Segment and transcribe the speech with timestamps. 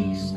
[0.00, 0.36] preguiça.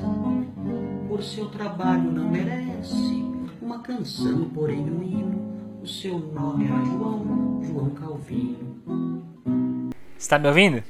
[1.07, 3.25] Por seu trabalho não merece
[3.61, 5.53] uma canção, porém um hino.
[5.81, 9.23] O seu nome era João, João Calvino.
[10.17, 10.83] Você tá me ouvindo?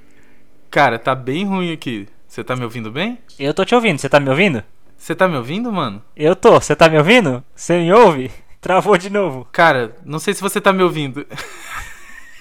[0.70, 2.08] Cara, tá bem ruim aqui.
[2.28, 3.20] Você tá me ouvindo bem?
[3.38, 4.64] Eu tô te ouvindo, você tá me ouvindo?
[4.98, 6.02] Você tá me ouvindo, mano?
[6.16, 7.44] Eu tô, você tá me ouvindo?
[7.55, 8.31] Você me ouve?
[8.62, 9.48] Travou de novo.
[9.52, 11.28] Cara, não sei se você tá me ouvindo.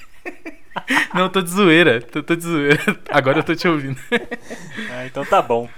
[1.13, 2.01] não, tô de zoeira.
[2.01, 2.99] Tô, tô de zoeira.
[3.11, 3.99] Agora eu tô te ouvindo.
[4.91, 5.69] ah, então tá bom.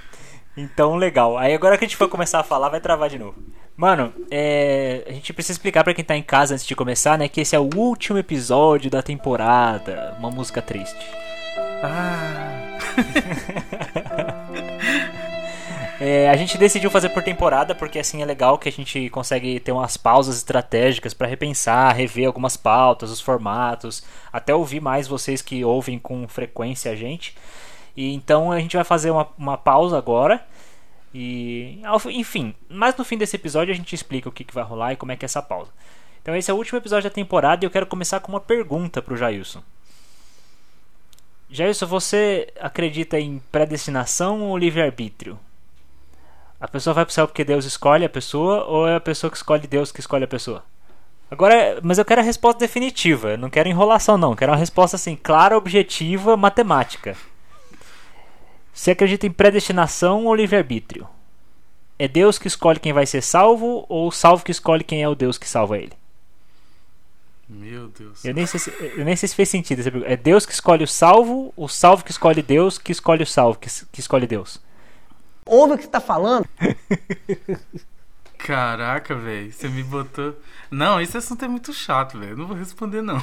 [0.56, 1.36] Então legal.
[1.36, 3.34] Aí agora que a gente for começar a falar, vai travar de novo.
[3.76, 5.04] Mano, é...
[5.08, 7.56] a gente precisa explicar para quem tá em casa antes de começar, né, que esse
[7.56, 10.14] é o último episódio da temporada.
[10.18, 11.04] Uma música triste.
[11.82, 12.78] Ah.
[16.00, 19.58] é, a gente decidiu fazer por temporada porque assim é legal que a gente consegue
[19.58, 25.42] ter umas pausas estratégicas para repensar, rever algumas pautas, os formatos, até ouvir mais vocês
[25.42, 27.36] que ouvem com frequência a gente.
[27.96, 30.44] E então a gente vai fazer uma, uma pausa agora
[31.14, 34.92] e, enfim, mas no fim desse episódio a gente explica o que, que vai rolar
[34.92, 35.70] e como é que é essa pausa.
[36.20, 39.00] Então esse é o último episódio da temporada e eu quero começar com uma pergunta
[39.00, 39.62] pro Jailson.
[41.48, 45.38] Jailson, você acredita em predestinação ou livre-arbítrio?
[46.58, 49.36] A pessoa vai pro céu porque Deus escolhe a pessoa ou é a pessoa que
[49.36, 50.64] escolhe Deus que escolhe a pessoa?
[51.30, 55.14] Agora, mas eu quero a resposta definitiva, não quero enrolação não, quero uma resposta assim,
[55.14, 57.16] clara, objetiva, matemática.
[58.74, 61.08] Você acredita em predestinação ou livre-arbítrio?
[61.96, 65.08] É Deus que escolhe quem vai ser salvo ou o salvo que escolhe quem é
[65.08, 65.92] o Deus que salva ele?
[67.48, 68.24] Meu Deus.
[68.24, 70.12] Eu nem sei se, eu nem sei se fez sentido essa pergunta.
[70.12, 73.60] É Deus que escolhe o salvo, o salvo que escolhe Deus, que escolhe o salvo,
[73.60, 74.60] que, que escolhe Deus.
[75.46, 76.48] Ouve o que você está falando?
[78.44, 80.36] Caraca, velho, você me botou.
[80.70, 82.36] Não, esse assunto é muito chato, velho.
[82.36, 83.18] Não vou responder, não.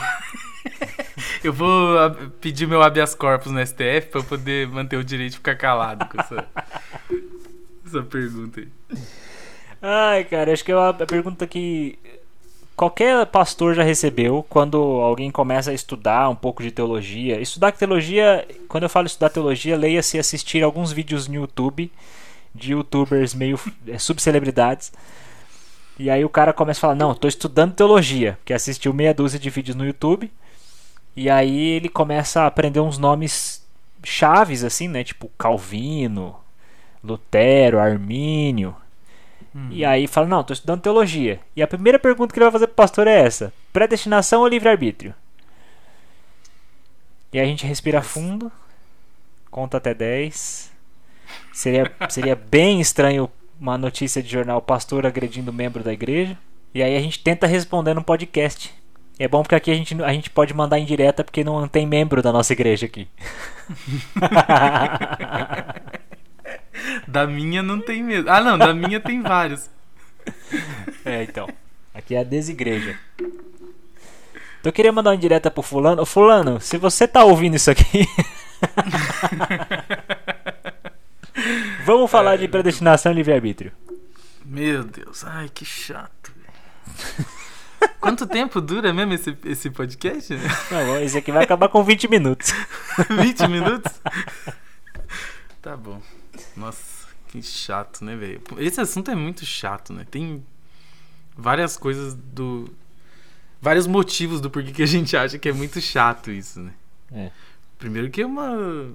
[1.43, 1.95] eu vou
[2.41, 6.07] pedir meu habeas corpus no STF pra eu poder manter o direito de ficar calado
[6.07, 6.47] com essa,
[7.85, 8.67] essa pergunta aí.
[9.79, 11.99] Ai, cara, acho que é uma pergunta que
[12.75, 17.39] qualquer pastor já recebeu quando alguém começa a estudar um pouco de teologia.
[17.39, 21.91] Estudar teologia, quando eu falo estudar teologia, leia-se assistir alguns vídeos no YouTube
[22.53, 24.91] de youtubers meio é, subcelebridades.
[25.97, 29.39] E aí o cara começa a falar: Não, estou estudando teologia, que assistiu meia dúzia
[29.39, 30.31] de vídeos no YouTube.
[31.15, 33.65] E aí ele começa a aprender uns nomes
[34.03, 35.03] chaves, assim, né?
[35.03, 36.35] Tipo Calvino,
[37.03, 38.75] Lutero, Armínio.
[39.55, 39.67] Hum.
[39.71, 41.39] E aí fala: Não, estou estudando teologia.
[41.55, 45.13] E a primeira pergunta que ele vai fazer pro pastor é essa: Predestinação ou livre-arbítrio?
[47.33, 48.51] E aí a gente respira fundo,
[49.49, 50.70] conta até 10
[51.53, 56.37] Seria, seria bem estranho uma notícia de jornal pastor agredindo membro da igreja.
[56.73, 58.73] E aí a gente tenta responder no podcast.
[59.19, 61.85] É bom porque aqui a gente, a gente pode mandar em direta porque não tem
[61.85, 63.07] membro da nossa igreja aqui.
[67.07, 68.29] da minha não tem mesmo.
[68.29, 69.69] Ah, não, da minha tem vários.
[71.05, 71.47] É, então.
[71.93, 72.97] Aqui é a desigreja.
[73.19, 76.03] Então eu queria mandar uma direta pro fulano.
[76.05, 78.07] Fulano, se você tá ouvindo isso aqui.
[81.85, 83.71] Vamos falar de predestinação e livre-arbítrio.
[84.45, 86.31] Meu Deus, ai que chato.
[87.99, 90.33] Quanto tempo dura mesmo esse, esse podcast?
[90.69, 92.53] Não, esse aqui vai acabar com 20 minutos.
[93.09, 93.91] 20 minutos?
[95.61, 96.01] Tá bom.
[96.55, 98.41] Nossa, que chato, né, velho?
[98.57, 100.05] Esse assunto é muito chato, né?
[100.09, 100.43] Tem
[101.35, 102.69] várias coisas do.
[103.61, 106.73] Vários motivos do porquê que a gente acha que é muito chato isso, né?
[107.11, 107.31] É.
[107.77, 108.91] Primeiro que é uma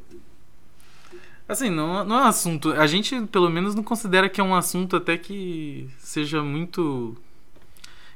[1.48, 2.72] Assim, não, não é um assunto.
[2.72, 7.16] A gente, pelo menos, não considera que é um assunto até que seja muito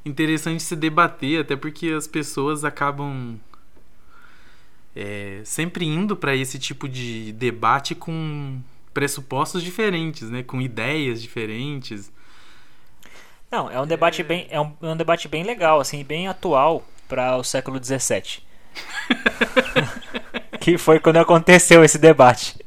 [0.04, 3.38] interessante se debater, até porque as pessoas acabam
[4.97, 8.60] é, sempre indo para esse tipo de debate com
[8.92, 10.42] pressupostos diferentes, né?
[10.42, 12.12] Com ideias diferentes.
[13.48, 16.84] Não, é um debate bem, é um, é um debate bem legal, assim, bem atual
[17.09, 18.42] para o século XVII.
[20.60, 22.59] que foi quando aconteceu esse debate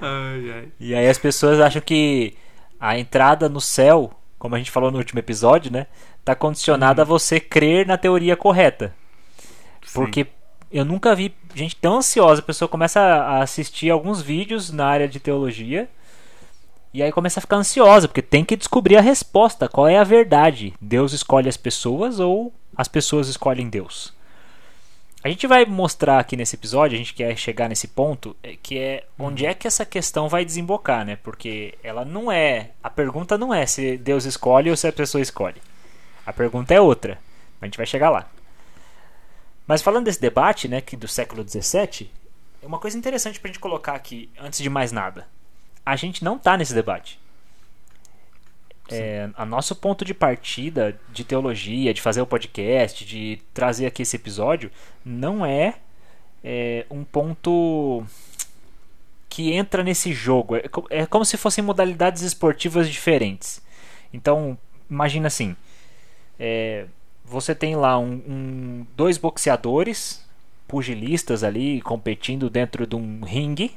[0.00, 0.68] ai, ai.
[0.78, 2.34] E aí as pessoas acham que
[2.78, 5.86] a entrada no céu, como a gente falou no último episódio, né?
[6.24, 7.04] Tá condicionada hum.
[7.04, 8.94] a você crer na teoria correta.
[9.84, 9.92] Sim.
[9.94, 10.26] Porque
[10.70, 12.40] eu nunca vi gente tão ansiosa.
[12.40, 15.88] A pessoa começa a assistir alguns vídeos na área de teologia.
[16.92, 19.68] E aí começa a ficar ansiosa, porque tem que descobrir a resposta.
[19.68, 20.72] Qual é a verdade?
[20.80, 24.14] Deus escolhe as pessoas ou as pessoas escolhem Deus?
[25.26, 28.78] A gente vai mostrar aqui nesse episódio, a gente quer chegar nesse ponto, é, que
[28.78, 31.16] é onde é que essa questão vai desembocar, né?
[31.16, 32.70] Porque ela não é.
[32.80, 35.60] A pergunta não é se Deus escolhe ou se a pessoa escolhe.
[36.24, 37.18] A pergunta é outra.
[37.60, 38.30] A gente vai chegar lá.
[39.66, 42.08] Mas falando desse debate, né, que do século XVII,
[42.62, 45.26] é uma coisa interessante pra gente colocar aqui, antes de mais nada.
[45.84, 47.18] A gente não tá nesse debate.
[48.94, 54.02] É, a nosso ponto de partida de teologia, de fazer o podcast, de trazer aqui
[54.02, 54.70] esse episódio,
[55.04, 55.74] não é,
[56.44, 58.04] é um ponto
[59.28, 60.56] que entra nesse jogo.
[60.56, 63.60] É, é como se fossem modalidades esportivas diferentes.
[64.12, 64.56] Então,
[64.88, 65.56] imagina assim:
[66.38, 66.86] é,
[67.24, 70.24] você tem lá um, um- dois boxeadores,
[70.68, 73.76] pugilistas ali, competindo dentro de um ringue.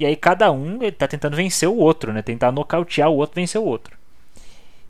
[0.00, 2.22] E aí cada um está tentando vencer o outro, né?
[2.22, 3.98] Tentar nocautear o outro, vencer o outro.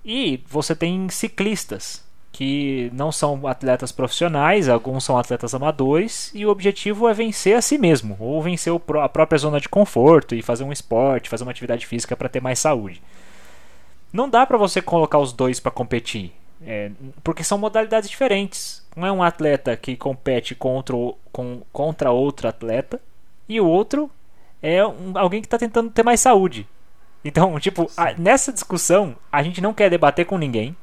[0.05, 6.49] E você tem ciclistas que não são atletas profissionais, alguns são atletas amadores, e o
[6.49, 8.73] objetivo é vencer a si mesmo, ou vencer
[9.03, 12.41] a própria zona de conforto e fazer um esporte, fazer uma atividade física para ter
[12.41, 13.03] mais saúde.
[14.12, 16.33] Não dá para você colocar os dois para competir,
[16.65, 16.93] é,
[17.25, 18.81] porque são modalidades diferentes.
[18.97, 20.95] Um é um atleta que compete contra,
[21.33, 23.01] com- contra outro atleta,
[23.49, 24.09] e o outro
[24.62, 26.67] é um- alguém que está tentando ter mais saúde.
[27.25, 30.77] Então, tipo, a- nessa discussão, a gente não quer debater com ninguém.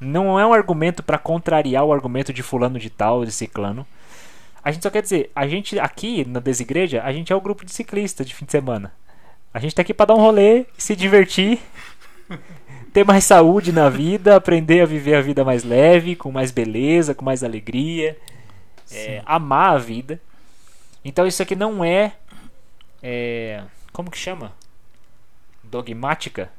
[0.00, 3.86] Não é um argumento para contrariar o argumento de fulano de tal, de ciclano.
[4.62, 7.64] A gente só quer dizer, a gente aqui na Desigreja, a gente é o grupo
[7.64, 8.92] de ciclistas de fim de semana.
[9.52, 11.60] A gente tá aqui para dar um rolê, se divertir,
[12.92, 17.14] ter mais saúde na vida, aprender a viver a vida mais leve, com mais beleza,
[17.14, 18.16] com mais alegria,
[18.90, 20.20] é, amar a vida.
[21.04, 22.12] Então isso aqui não é,
[23.06, 23.62] é,
[23.92, 24.54] como que chama?
[25.62, 26.50] Dogmática,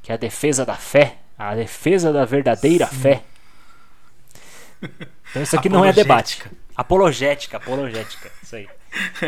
[0.00, 3.24] que é a defesa da fé, a defesa da verdadeira fé.
[5.30, 6.44] Então isso aqui não é debate.
[6.76, 8.68] Apologética, apologética, isso aí.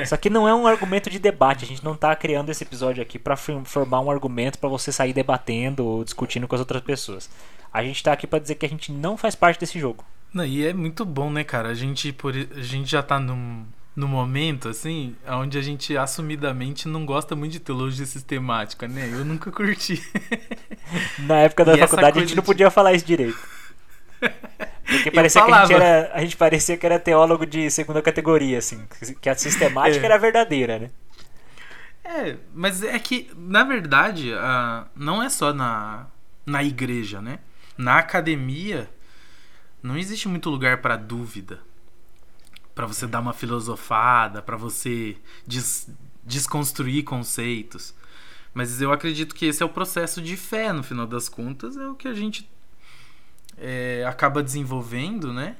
[0.01, 1.65] Isso aqui não é um argumento de debate.
[1.65, 5.13] A gente não tá criando esse episódio aqui para formar um argumento para você sair
[5.13, 7.29] debatendo ou discutindo com as outras pessoas.
[7.73, 10.05] A gente tá aqui para dizer que a gente não faz parte desse jogo.
[10.33, 11.69] Não, e é muito bom, né, cara?
[11.69, 13.65] A gente, por, a gente já tá num,
[13.97, 19.09] num momento, assim, onde a gente assumidamente não gosta muito de teologia sistemática, né?
[19.13, 20.03] Eu nunca curti.
[21.21, 23.39] Na época da E faculdade a gente não de- podia falar isso direito.
[24.87, 28.59] Porque parecia que a gente, era, a gente parecia que era teólogo de segunda categoria,
[28.59, 28.85] assim.
[29.21, 30.07] Que a sistemática É.
[30.07, 30.91] era verdadeira, né?
[32.05, 36.07] É, mas é que, na verdade, ah, não é só na,
[36.45, 37.39] na igreja, né?
[37.79, 38.91] Na academia,
[39.83, 41.61] não existe muito lugar para dúvida.
[42.75, 45.17] Para você dar uma filosofada, para você
[45.47, 45.89] des-
[46.25, 47.95] desconstruir conceitos.
[48.53, 51.87] Mas eu acredito que esse é o processo de fé, no final das contas, é
[51.89, 52.49] o que a gente
[53.57, 55.57] é, acaba desenvolvendo, né?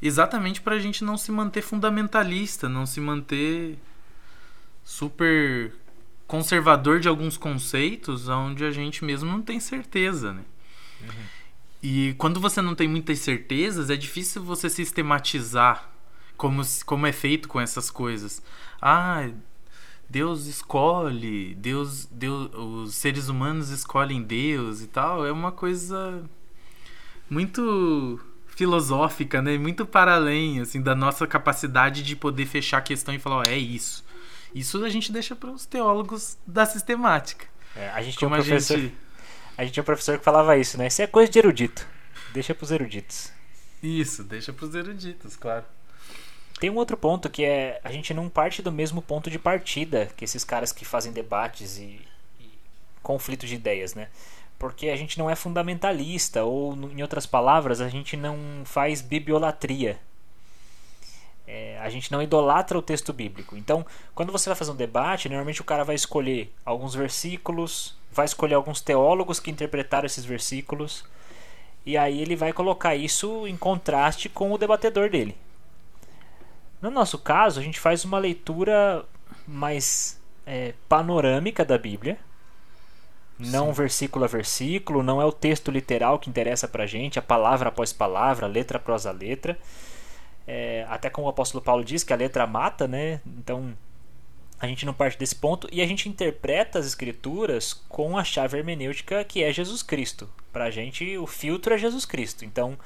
[0.00, 3.78] Exatamente para a gente não se manter fundamentalista, não se manter
[4.84, 5.72] super
[6.26, 10.42] conservador de alguns conceitos onde a gente mesmo não tem certeza, né?
[11.82, 15.90] E quando você não tem muitas certezas, é difícil você sistematizar
[16.38, 18.40] como, como é feito com essas coisas.
[18.80, 19.28] Ah,
[20.08, 25.26] Deus escolhe, Deus, Deus, os seres humanos escolhem Deus e tal.
[25.26, 26.22] É uma coisa
[27.28, 29.58] muito filosófica, né?
[29.58, 33.42] Muito para além assim da nossa capacidade de poder fechar a questão e falar, ó,
[33.44, 34.04] é isso.
[34.54, 37.46] Isso a gente deixa para os teólogos da sistemática.
[37.76, 38.78] É, a gente tinha um Como a professor.
[38.78, 38.94] gente
[39.58, 40.86] A gente tinha um professor que falava isso, né?
[40.86, 41.86] Isso é coisa de erudito.
[42.32, 43.30] Deixa pros eruditos.
[43.82, 45.64] Isso, deixa para os eruditos, claro.
[46.58, 50.10] Tem um outro ponto que é a gente não parte do mesmo ponto de partida
[50.16, 52.00] que esses caras que fazem debates e,
[52.40, 52.50] e
[53.02, 54.08] conflitos de ideias, né?
[54.58, 60.00] Porque a gente não é fundamentalista, ou em outras palavras, a gente não faz bibiolatria.
[61.46, 63.56] É, a gente não idolatra o texto bíblico.
[63.56, 68.26] Então, quando você vai fazer um debate, normalmente o cara vai escolher alguns versículos, vai
[68.26, 71.04] escolher alguns teólogos que interpretaram esses versículos,
[71.86, 75.36] e aí ele vai colocar isso em contraste com o debatedor dele.
[76.80, 79.04] No nosso caso, a gente faz uma leitura
[79.46, 82.18] mais é, panorâmica da Bíblia.
[83.38, 87.68] Não versículo a versículo, não é o texto literal que interessa pra gente, a palavra
[87.68, 89.56] após palavra, letra após a letra.
[90.46, 93.20] É, até como o apóstolo Paulo diz que a letra mata, né?
[93.24, 93.76] Então
[94.58, 98.58] a gente não parte desse ponto e a gente interpreta as escrituras com a chave
[98.58, 100.28] hermenêutica que é Jesus Cristo.
[100.52, 102.44] Pra gente, o filtro é Jesus Cristo.
[102.44, 102.76] Então,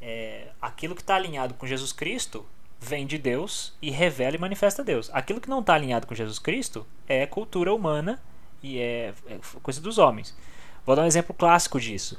[0.00, 2.46] é, aquilo que está alinhado com Jesus Cristo
[2.82, 5.08] vem de Deus e revela e manifesta Deus.
[5.12, 8.20] Aquilo que não está alinhado com Jesus Cristo é cultura humana
[8.60, 10.36] e é, é coisa dos homens.
[10.84, 12.18] Vou dar um exemplo clássico disso,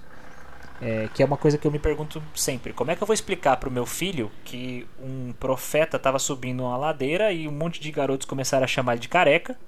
[0.82, 3.14] é, que é uma coisa que eu me pergunto sempre: como é que eu vou
[3.14, 7.82] explicar para o meu filho que um profeta estava subindo uma ladeira e um monte
[7.82, 9.60] de garotos começaram a chamar ele de careca?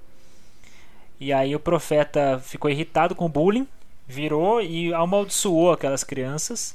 [1.20, 3.68] E aí o profeta ficou irritado com o bullying,
[4.08, 6.74] virou e amaldiçoou aquelas crianças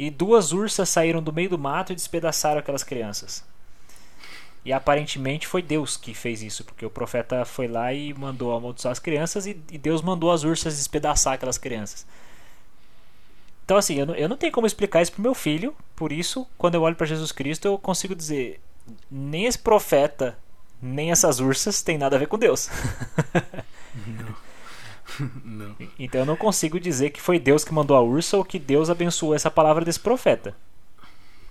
[0.00, 3.44] e duas ursas saíram do meio do mato e despedaçaram aquelas crianças.
[4.64, 8.92] E aparentemente foi Deus que fez isso, porque o profeta foi lá e mandou amaldiçoar
[8.92, 12.06] as crianças e, e Deus mandou as ursas despedaçar aquelas crianças.
[13.62, 16.46] Então, assim, eu não, eu não tenho como explicar isso pro meu filho, por isso,
[16.56, 18.58] quando eu olho para Jesus Cristo, eu consigo dizer:
[19.10, 20.38] nem esse profeta,
[20.80, 22.70] nem essas ursas tem nada a ver com Deus.
[24.06, 24.49] Não.
[25.98, 28.90] Então eu não consigo dizer que foi Deus que mandou a ursa ou que Deus
[28.90, 30.54] abençoou essa palavra desse profeta.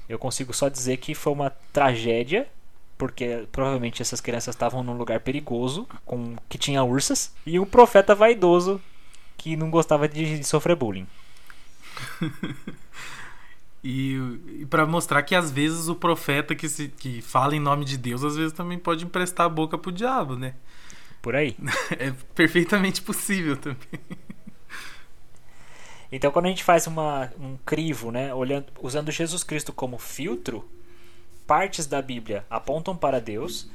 [0.07, 2.47] Eu consigo só dizer que foi uma tragédia,
[2.97, 8.15] porque provavelmente essas crianças estavam num lugar perigoso, com que tinha ursas, e um profeta
[8.15, 8.81] vaidoso
[9.37, 11.07] que não gostava de sofrer bullying.
[13.83, 14.17] E,
[14.59, 17.97] e para mostrar que às vezes o profeta que, se, que fala em nome de
[17.97, 20.53] Deus, às vezes também pode emprestar a boca pro diabo, né?
[21.21, 21.55] Por aí.
[21.97, 23.99] É perfeitamente possível também.
[26.11, 30.67] Então, quando a gente faz uma, um crivo, né, olhando, usando Jesus Cristo como filtro,
[31.45, 33.69] partes da Bíblia apontam para Deus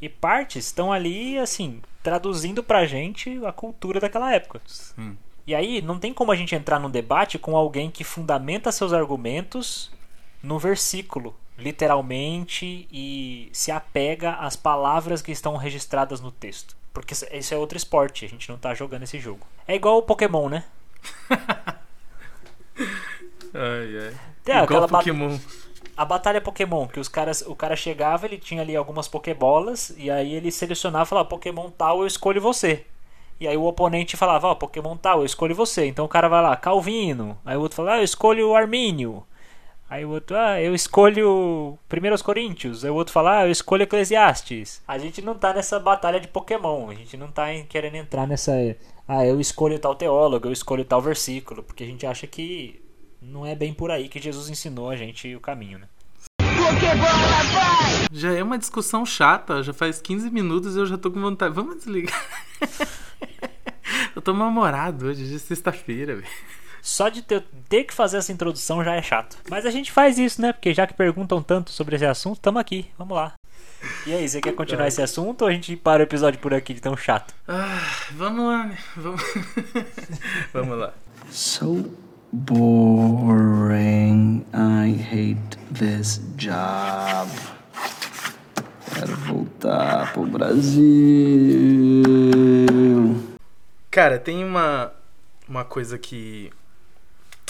[0.00, 4.60] e partes estão ali, assim, traduzindo pra gente a cultura daquela época.
[4.66, 5.16] Sim.
[5.46, 8.92] E aí, não tem como a gente entrar num debate com alguém que fundamenta seus
[8.92, 9.90] argumentos
[10.42, 16.77] no versículo, literalmente, e se apega às palavras que estão registradas no texto.
[17.00, 19.46] Porque isso é outro esporte, a gente não tá jogando esse jogo.
[19.66, 20.64] É igual o Pokémon, né?
[23.54, 24.14] Ai, ai.
[24.44, 25.38] Tem Igual Pokémon.
[25.96, 30.10] A batalha Pokémon, que os caras, o cara chegava, ele tinha ali algumas Pokébolas, e
[30.10, 32.84] aí ele selecionava e falava, Pokémon tal, eu escolho você.
[33.40, 35.86] E aí o oponente falava, ó, Pokémon tal, eu escolho você.
[35.86, 37.36] Então o cara vai lá, Calvino.
[37.44, 39.24] Aí o outro fala, ah, eu escolho o Armínio.
[39.90, 42.84] Aí o outro, ah, eu escolho Primeiros Coríntios.
[42.84, 44.82] Aí o outro fala, ah, eu escolho Eclesiastes.
[44.86, 46.90] A gente não tá nessa batalha de Pokémon.
[46.90, 48.52] A gente não tá querendo entrar nessa.
[49.06, 51.62] Ah, eu escolho tal teólogo, eu escolho tal versículo.
[51.62, 52.82] Porque a gente acha que
[53.22, 55.88] não é bem por aí que Jesus ensinou a gente o caminho, né?
[58.12, 61.54] Já é uma discussão chata, já faz 15 minutos e eu já tô com vontade.
[61.54, 62.26] Vamos desligar.
[64.14, 66.28] eu tô mal-humorado hoje, hoje é sexta-feira, velho.
[66.88, 69.36] Só de ter, ter que fazer essa introdução já é chato.
[69.50, 70.54] Mas a gente faz isso, né?
[70.54, 72.88] Porque já que perguntam tanto sobre esse assunto, tamo aqui.
[72.96, 73.34] Vamos lá.
[74.06, 76.72] E aí, você quer continuar esse assunto ou a gente para o episódio por aqui
[76.72, 77.34] de tão chato?
[77.46, 77.78] Ah,
[78.12, 78.78] vamos lá, né?
[78.96, 79.22] Vamos,
[80.50, 80.94] vamos lá.
[81.30, 81.94] So
[82.32, 83.66] boring.
[84.54, 87.30] I hate this job.
[88.94, 90.82] Quero voltar pro Brasil.
[93.90, 94.90] Cara, tem uma,
[95.46, 96.50] uma coisa que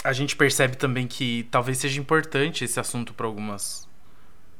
[0.03, 3.87] a gente percebe também que talvez seja importante esse assunto para algumas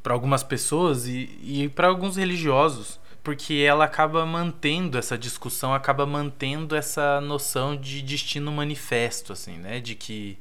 [0.01, 6.05] para algumas pessoas e, e para alguns religiosos, porque ela acaba mantendo essa discussão, acaba
[6.05, 9.81] mantendo essa noção de destino manifesto, assim, né?
[9.81, 10.37] De que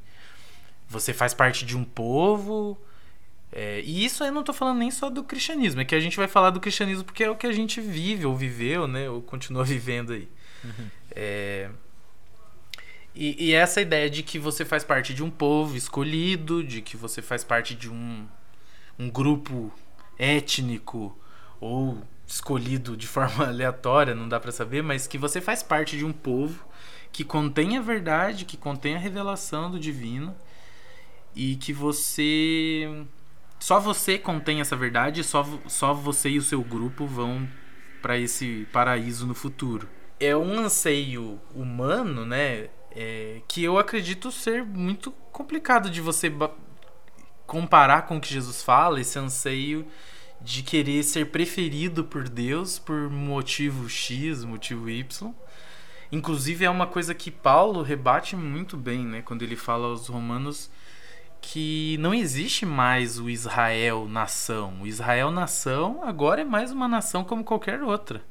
[0.89, 2.79] você faz parte de um povo.
[3.53, 6.17] é, e isso eu não tô falando nem só do cristianismo, é que a gente
[6.17, 9.11] vai falar do cristianismo porque é o que a gente vive, ou viveu, né?
[9.11, 10.29] Ou continua vivendo aí.
[11.11, 11.69] É,
[13.19, 16.97] e, e essa ideia de que você faz parte de um povo escolhido, de que
[16.97, 18.25] você faz parte de um,
[18.97, 19.73] um grupo
[20.17, 21.19] étnico
[21.61, 26.05] ou escolhido de forma aleatória, não dá pra saber, mas que você faz parte de
[26.05, 26.65] um povo
[27.11, 30.33] que contém a verdade, que contém a revelação do divino
[31.35, 33.05] e que você
[33.59, 37.49] só você contém essa verdade, só só você e o seu grupo vão
[38.01, 39.89] para esse paraíso no futuro.
[40.21, 42.69] É um anseio humano, né?
[43.01, 46.33] É, que eu acredito ser muito complicado de você
[47.47, 49.87] comparar com o que Jesus fala, esse anseio
[50.41, 55.33] de querer ser preferido por Deus por motivo X, motivo Y.
[56.11, 60.69] Inclusive é uma coisa que Paulo rebate muito bem, né, quando ele fala aos romanos
[61.41, 64.83] que não existe mais o Israel nação.
[64.83, 68.25] O Israel nação agora é mais uma nação como qualquer outra.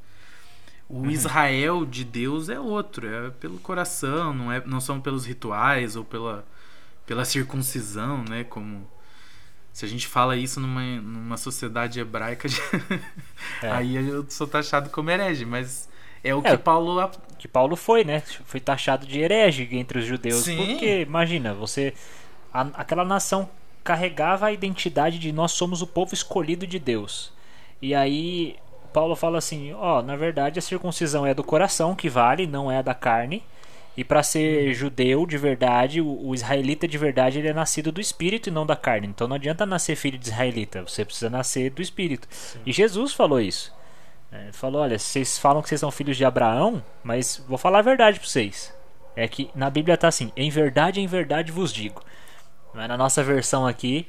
[0.90, 5.96] O Israel de Deus é outro, é pelo coração, não é, não são pelos rituais
[5.96, 6.46] ou pela
[7.06, 8.86] pela circuncisão, né, como
[9.74, 12.50] se a gente fala isso numa, numa sociedade hebraica,
[13.62, 13.72] É.
[13.72, 15.88] aí eu sou taxado como herege, mas
[16.24, 18.22] é o É, que Paulo Que Paulo foi, né?
[18.46, 20.44] Foi taxado de herege entre os judeus.
[20.44, 20.58] Sim.
[20.58, 21.94] Porque, imagina, você.
[22.54, 23.50] a- aquela nação
[23.84, 27.32] carregava a identidade de nós somos o povo escolhido de Deus.
[27.82, 28.58] E aí,
[28.98, 32.80] Paulo fala assim: ó, na verdade a circuncisão é do coração que vale, não é
[32.80, 33.44] a da carne.
[33.96, 38.50] E para ser judeu de verdade, o, israelita de verdade, ele é nascido do espírito
[38.50, 39.06] e não da carne.
[39.06, 42.28] Então não adianta nascer filho de israelita, você precisa nascer do espírito.
[42.66, 43.72] E Jesus falou isso.
[44.32, 47.80] É, Ele falou: olha, vocês falam que vocês são filhos de Abraão, mas vou falar
[47.80, 48.74] a verdade para vocês.
[49.16, 52.04] É que na Bíblia tá assim: em verdade, em verdade vos digo.
[52.74, 54.08] Mas na nossa versão aqui,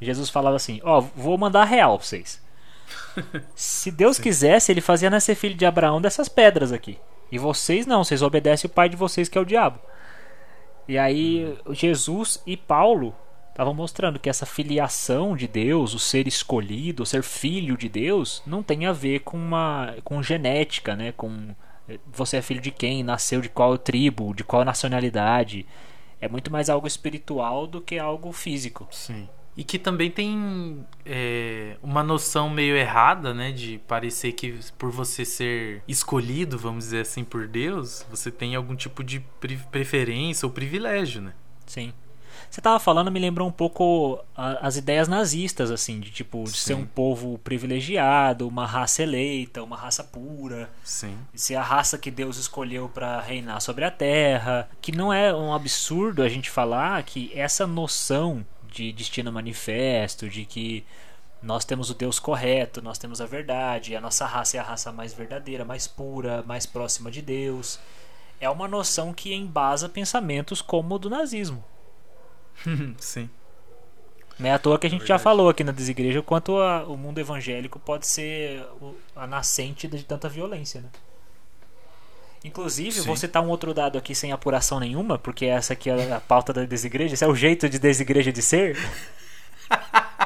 [0.00, 2.40] Jesus falava assim: Ó, vou mandar real pra vocês.
[3.54, 6.98] Se Deus quisesse, ele fazia nascer filho de Abraão dessas pedras aqui.
[7.30, 9.78] E vocês não, vocês obedecem o pai de vocês que é o diabo.
[10.86, 13.14] E aí Jesus e Paulo
[13.50, 18.42] estavam mostrando que essa filiação de Deus, o ser escolhido, o ser filho de Deus,
[18.46, 21.12] não tem a ver com uma com genética, né?
[21.12, 21.54] Com
[21.88, 25.66] eh, você é filho de quem, nasceu de qual tribo, de qual nacionalidade.
[26.20, 28.86] É muito mais algo espiritual do que algo físico.
[28.90, 29.28] Sim.
[29.58, 33.50] E que também tem é, uma noção meio errada, né?
[33.50, 38.76] De parecer que por você ser escolhido, vamos dizer assim, por Deus, você tem algum
[38.76, 41.32] tipo de pre preferência ou privilégio, né?
[41.66, 41.92] Sim.
[42.48, 46.56] Você tava falando, me lembrou um pouco as ideias nazistas, assim, de tipo, de Sim.
[46.56, 50.70] ser um povo privilegiado, uma raça eleita, uma raça pura.
[50.84, 51.18] Sim.
[51.34, 55.52] ser a raça que Deus escolheu para reinar sobre a terra, que não é um
[55.52, 60.84] absurdo a gente falar que essa noção de destino manifesto, de que
[61.42, 64.90] nós temos o Deus correto, nós temos a verdade, a nossa raça é a raça
[64.92, 67.78] mais verdadeira, mais pura, mais próxima de Deus,
[68.40, 71.64] é uma noção que embasa pensamentos como o do nazismo.
[72.98, 73.28] Sim.
[74.38, 75.22] Não é à toa que a gente já verdade.
[75.24, 79.88] falou aqui na desigreja o quanto a- o mundo evangélico pode ser o- a nascente
[79.88, 80.88] de tanta violência, né?
[82.44, 83.06] Inclusive, Sim.
[83.06, 86.52] vou citar um outro dado aqui sem apuração nenhuma, porque essa aqui é a pauta
[86.52, 88.76] da desigreja, esse é o jeito de desigreja de ser.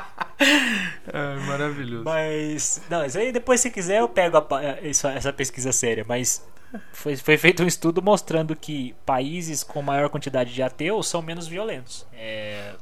[1.12, 2.04] É maravilhoso.
[2.04, 2.82] Mas.
[2.90, 6.44] Não, isso aí depois se quiser eu pego a isso- essa pesquisa séria, mas.
[6.92, 11.46] Foi, foi feito um estudo mostrando que países com maior quantidade de ateus são menos
[11.46, 12.06] violentos.
[12.14, 12.72] É,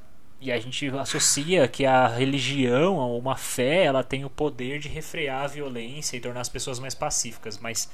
[0.41, 4.89] e a gente associa que a religião, ou uma fé, ela tem o poder de
[4.89, 7.91] refrear a violência e tornar as pessoas mais pacíficas, mas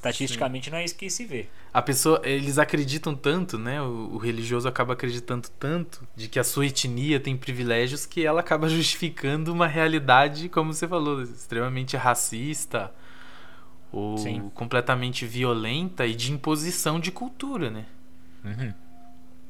[0.00, 1.48] estatisticamente não é isso que se vê.
[1.72, 3.80] A pessoa, eles acreditam tanto, né?
[3.80, 8.40] O, o religioso acaba acreditando tanto de que a sua etnia tem privilégios que ela
[8.40, 12.92] acaba justificando uma realidade, como você falou, extremamente racista
[13.92, 14.50] ou Sim.
[14.54, 17.86] completamente violenta e de imposição de cultura, né?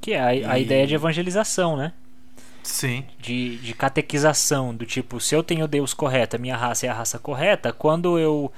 [0.01, 1.93] Que é a, a E- ideia de evangelização, né?
[2.63, 3.05] Sim.
[3.19, 6.95] de, de catequização, do tipo, se eu tenho Deus correto, a minha raça é a
[6.95, 8.51] raça correta, quando eu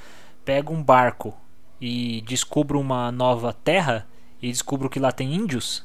[0.44, 1.35] pego um barco
[1.82, 4.06] e descubro uma nova terra
[4.40, 5.84] e descubro que lá tem índios,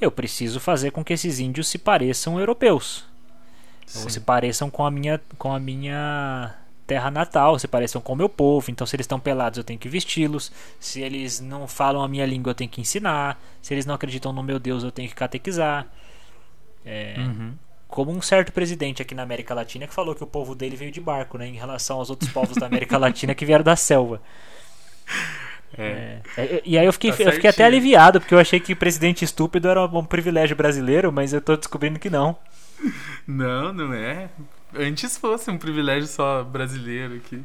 [0.00, 3.04] eu preciso fazer com que esses índios se pareçam europeus.
[3.94, 4.10] Ou Sim.
[4.10, 6.54] se pareçam com a minha com a minha
[6.86, 8.70] terra natal, se pareçam com o meu povo.
[8.70, 10.52] Então, se eles estão pelados, eu tenho que vesti-los.
[10.80, 13.40] Se eles não falam a minha língua, eu tenho que ensinar.
[13.62, 15.86] Se eles não acreditam no meu Deus, eu tenho que catequizar.
[16.84, 17.54] É, Uhum.
[17.88, 20.92] como um certo presidente aqui na América Latina que falou que o povo dele veio
[20.92, 24.20] de barco, né, em relação aos outros povos da América Latina que vieram da selva.
[25.78, 26.20] É.
[26.38, 29.24] É, e aí eu fiquei, Tá eu fiquei até aliviado, porque eu achei que presidente
[29.26, 32.38] estúpido era um privilégio brasileiro, mas eu tô descobrindo que não.
[33.26, 34.30] Não, não é.
[34.74, 37.42] Antes fosse um privilégio só brasileiro aqui.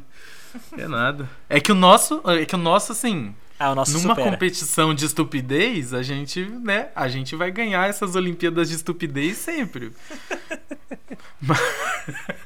[0.78, 1.28] É nada.
[1.48, 4.30] É que o nosso, é que o nosso assim, Ah, o nosso numa supera.
[4.30, 9.92] competição de estupidez, a gente, né, a gente vai ganhar essas Olimpíadas de estupidez sempre.
[11.40, 11.60] Mas-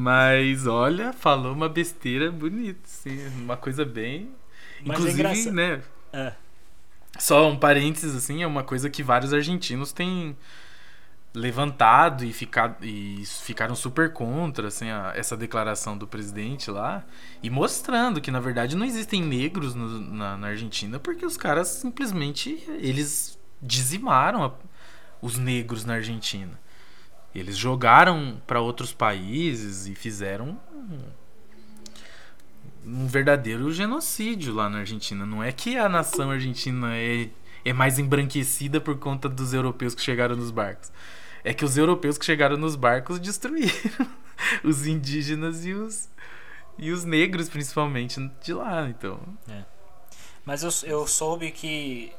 [0.00, 4.30] Mas olha, falou uma besteira bonita, assim, uma coisa bem,
[4.80, 5.52] Mas é inclusive, engraçado.
[5.54, 5.82] né,
[6.12, 6.32] É.
[7.18, 10.34] só um parênteses assim, é uma coisa que vários argentinos têm
[11.34, 17.04] levantado e, ficado, e ficaram super contra assim, a- essa declaração do presidente lá
[17.42, 21.68] e mostrando que na verdade não existem negros no- na, na Argentina porque os caras
[21.68, 24.52] simplesmente eles dizimaram a-
[25.22, 26.58] os negros na Argentina.
[27.34, 30.98] Eles jogaram para outros países e fizeram um,
[32.84, 35.24] um verdadeiro genocídio lá na Argentina.
[35.24, 37.28] Não é que a nação argentina é,
[37.64, 40.90] é mais embranquecida por conta dos europeus que chegaram nos barcos.
[41.44, 44.06] É que os europeus que chegaram nos barcos destruíram
[44.64, 46.08] os indígenas e os,
[46.76, 48.88] e os negros, principalmente, de lá.
[48.88, 49.20] Então,
[50.44, 52.12] Mas eu, eu soube que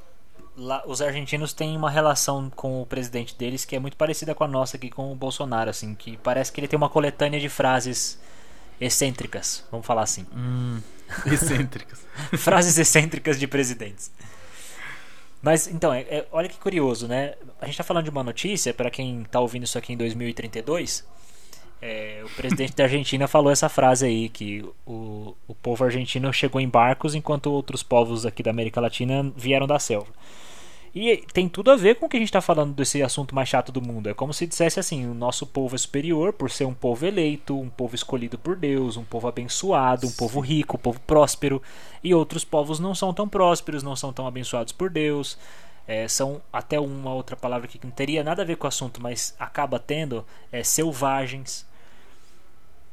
[0.55, 4.43] lá, os argentinos têm uma relação com o presidente deles que é muito parecida com
[4.43, 7.49] a nossa aqui com o Bolsonaro, assim, que parece que ele tem uma coletânea de
[7.49, 8.19] frases
[8.79, 10.25] excêntricas, vamos falar assim.
[10.33, 10.81] hum,
[11.25, 12.05] excêntricas.
[12.37, 14.11] frases excêntricas de presidentes.
[15.41, 17.33] Mas então, é- é- olha que curioso, né?
[17.59, 21.03] A gente tá falando de uma notícia, para quem tá ouvindo isso aqui em 2032,
[21.81, 26.61] é, o presidente da Argentina falou essa frase aí, que o, o povo argentino chegou
[26.61, 30.11] em barcos enquanto outros povos aqui da América Latina vieram da selva.
[30.93, 33.47] E tem tudo a ver com o que a gente está falando desse assunto mais
[33.47, 34.09] chato do mundo.
[34.09, 37.57] É como se dissesse assim: o nosso povo é superior por ser um povo eleito,
[37.57, 41.61] um povo escolhido por Deus, um povo abençoado, um povo rico, um povo próspero.
[42.03, 45.37] E outros povos não são tão prósperos, não são tão abençoados por Deus.
[45.87, 49.01] é, são até uma outra palavra que não teria nada a ver com o assunto,
[49.01, 51.65] mas acaba tendo, é, selvagens.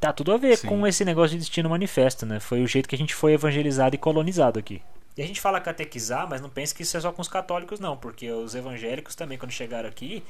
[0.01, 0.69] Tá tudo a ver Sim.
[0.69, 2.39] com esse negócio de destino manifesto, né?
[2.39, 4.81] Foi o jeito que a gente foi evangelizado e colonizado aqui.
[5.17, 7.81] E a gente fala catequizar, mas não pense que isso é só com os católicos,
[7.81, 10.23] não, porque os evangélicos também, quando chegaram aqui,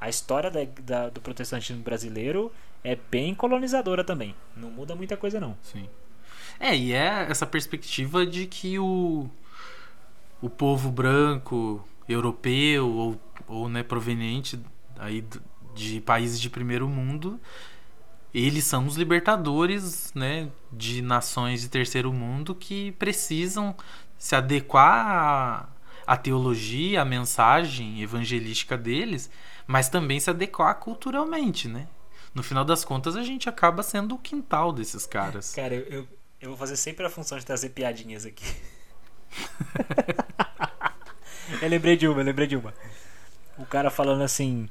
[0.00, 2.50] a história da- da- do protestantismo brasileiro
[2.82, 4.34] é bem colonizadora também.
[4.56, 5.54] Não muda muita coisa, não.
[5.62, 5.86] Sim.
[6.58, 9.28] É, e é essa perspectiva de que o,
[10.40, 14.58] o povo branco, europeu ou, ou né, proveniente
[14.98, 15.22] aí
[15.74, 17.38] de países de primeiro mundo,
[18.32, 23.74] eles são os libertadores né, de nações de terceiro mundo que precisam
[24.16, 25.68] se adequar
[26.06, 29.30] à, à teologia, à mensagem evangelística deles,
[29.66, 31.88] mas também se adequar culturalmente, né?
[32.32, 35.52] No final das contas, a gente acaba sendo o quintal desses caras.
[35.54, 36.08] Cara, eu, eu,
[36.40, 38.44] eu vou fazer sempre a função de trazer piadinhas aqui.
[41.60, 42.72] eu lembrei de uma, eu lembrei de uma.
[43.58, 44.68] O cara falando assim.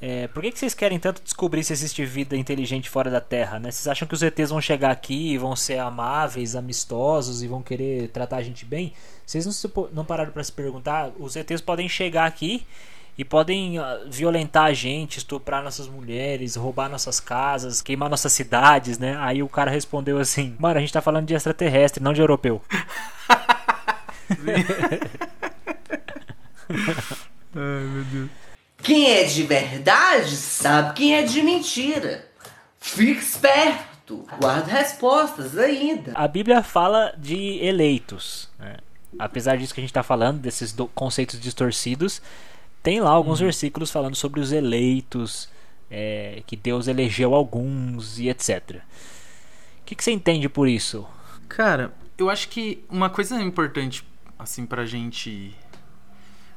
[0.00, 3.58] É, por que, que vocês querem tanto descobrir se existe vida inteligente fora da Terra,
[3.58, 3.70] né?
[3.70, 7.62] Vocês acham que os ETs vão chegar aqui e vão ser amáveis, amistosos e vão
[7.62, 8.92] querer tratar a gente bem?
[9.24, 11.10] Vocês não, se não pararam para se perguntar?
[11.18, 12.66] Os ETs podem chegar aqui
[13.16, 18.98] e podem ah, violentar a gente, estuprar nossas mulheres, roubar nossas casas, queimar nossas cidades,
[18.98, 19.16] né?
[19.18, 22.60] Aí o cara respondeu assim: Mano, a gente tá falando de extraterrestre, não de europeu.
[27.54, 28.45] Ai, meu Deus.
[28.86, 32.24] Quem é de verdade sabe quem é de mentira.
[32.78, 36.12] Fique esperto, guarda respostas ainda.
[36.14, 38.48] A Bíblia fala de eleitos.
[38.58, 38.76] né?
[39.18, 42.22] Apesar disso que a gente está falando, desses do- conceitos distorcidos,
[42.82, 45.48] tem lá alguns versículos falando sobre os eleitos,
[45.90, 48.76] é, que Deus elegeu alguns e etc.
[49.80, 51.04] O que, que você entende por isso?
[51.48, 54.04] Cara, eu acho que uma coisa importante,
[54.38, 55.52] assim, pra gente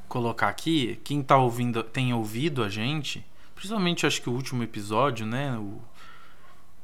[0.10, 5.26] colocar aqui, quem tá ouvindo, tem ouvido a gente, principalmente acho que o último episódio,
[5.26, 5.80] né, o,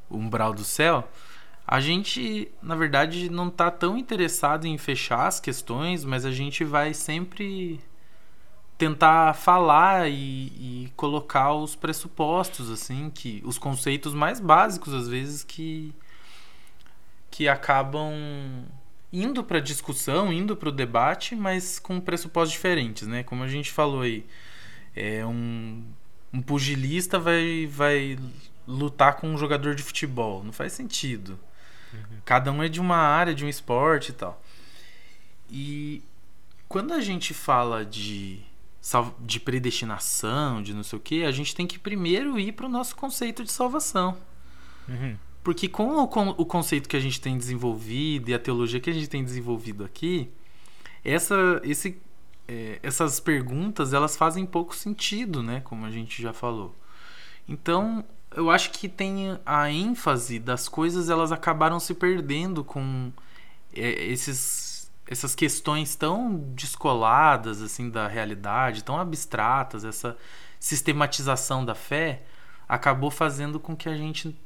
[0.08, 1.06] o Umbral do Céu,
[1.66, 6.64] a gente, na verdade, não tá tão interessado em fechar as questões, mas a gente
[6.64, 7.80] vai sempre
[8.78, 15.42] tentar falar e, e colocar os pressupostos, assim, que os conceitos mais básicos, às vezes,
[15.42, 15.92] que
[17.36, 18.14] que acabam
[19.12, 23.22] indo para discussão, indo para o debate, mas com pressupostos diferentes, né?
[23.22, 24.26] Como a gente falou aí,
[24.94, 25.82] é um,
[26.32, 28.18] um pugilista vai, vai
[28.66, 31.38] lutar com um jogador de futebol, não faz sentido.
[32.24, 34.42] Cada um é de uma área, de um esporte e tal.
[35.50, 36.02] E
[36.68, 38.42] quando a gente fala de
[39.20, 42.68] de predestinação, de não sei o que, a gente tem que primeiro ir para o
[42.68, 44.16] nosso conceito de salvação.
[45.46, 48.90] Porque com o, con- o conceito que a gente tem desenvolvido e a teologia que
[48.90, 50.28] a gente tem desenvolvido aqui,
[51.04, 52.02] essa, esse,
[52.48, 55.60] é, essas perguntas elas fazem pouco sentido, né?
[55.60, 56.74] Como a gente já falou.
[57.48, 58.04] Então,
[58.34, 63.12] eu acho que tem a ênfase das coisas, elas acabaram se perdendo com
[63.72, 70.16] é, esses, essas questões tão descoladas assim da realidade, tão abstratas, essa
[70.58, 72.24] sistematização da fé
[72.68, 74.36] acabou fazendo com que a gente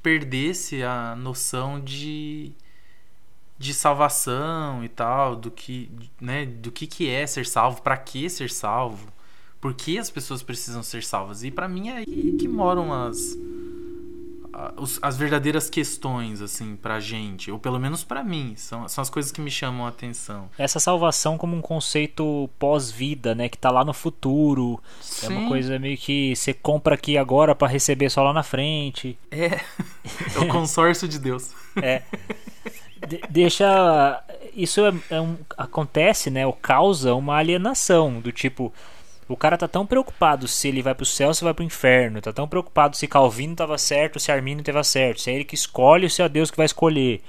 [0.00, 2.52] perdesse a noção de
[3.60, 8.26] de salvação e tal, do que, né, do que que é ser salvo, para que
[8.30, 9.12] ser salvo,
[9.60, 11.44] por que as pessoas precisam ser salvas.
[11.44, 13.36] E para mim é aí que moram as
[15.00, 19.30] as verdadeiras questões assim pra gente, ou pelo menos pra mim, são, são as coisas
[19.30, 20.48] que me chamam a atenção.
[20.58, 23.48] Essa salvação como um conceito pós-vida, né?
[23.48, 24.80] Que tá lá no futuro.
[25.22, 25.48] É uma Sim.
[25.48, 29.16] coisa meio que você compra aqui agora para receber só lá na frente.
[29.30, 29.46] É,
[30.34, 31.50] é o consórcio de Deus.
[31.80, 32.02] É.
[33.06, 34.22] De- deixa.
[34.54, 36.44] Isso é, é um, acontece, né?
[36.44, 38.20] Ou causa uma alienação.
[38.20, 38.72] Do tipo,
[39.32, 42.20] o cara tá tão preocupado se ele vai pro céu ou se vai pro inferno.
[42.20, 45.20] Tá tão preocupado se Calvino tava certo ou se Arminio tava certo.
[45.20, 47.22] Se é ele que escolhe ou se é Deus que vai escolher.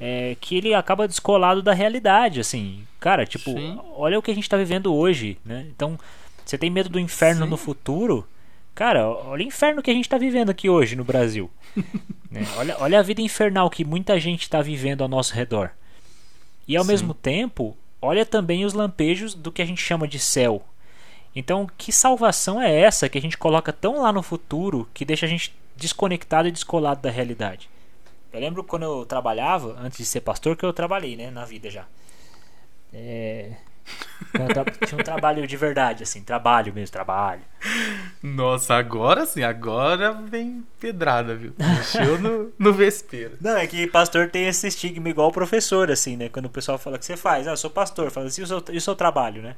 [0.00, 2.84] É, que ele acaba descolado da realidade, assim.
[2.98, 3.78] Cara, tipo, Sim.
[3.96, 5.64] olha o que a gente tá vivendo hoje, né?
[5.68, 5.98] Então,
[6.44, 7.50] você tem medo do inferno Sim.
[7.50, 8.26] no futuro?
[8.74, 11.48] Cara, olha o inferno que a gente tá vivendo aqui hoje no Brasil.
[12.28, 12.44] né?
[12.56, 15.70] olha, olha a vida infernal que muita gente está vivendo ao nosso redor.
[16.66, 16.90] E ao Sim.
[16.90, 20.64] mesmo tempo, olha também os lampejos do que a gente chama de céu.
[21.34, 25.26] Então, que salvação é essa que a gente coloca tão lá no futuro que deixa
[25.26, 27.68] a gente desconectado e descolado da realidade?
[28.32, 31.70] Eu lembro quando eu trabalhava, antes de ser pastor, que eu trabalhei, né, na vida
[31.70, 31.84] já.
[32.92, 33.52] É...
[34.86, 37.42] Tinha um trabalho de verdade, assim, trabalho mesmo, trabalho.
[38.22, 41.52] Nossa, agora sim, agora vem pedrada, viu?
[41.58, 43.36] Mexeu no, no vespeiro.
[43.40, 46.28] Não, é que pastor tem esse estigma igual professor, assim, né?
[46.28, 48.46] Quando o pessoal fala que você faz, ah, eu sou pastor, fala assim, e o
[48.46, 49.54] seu, e o seu trabalho, né?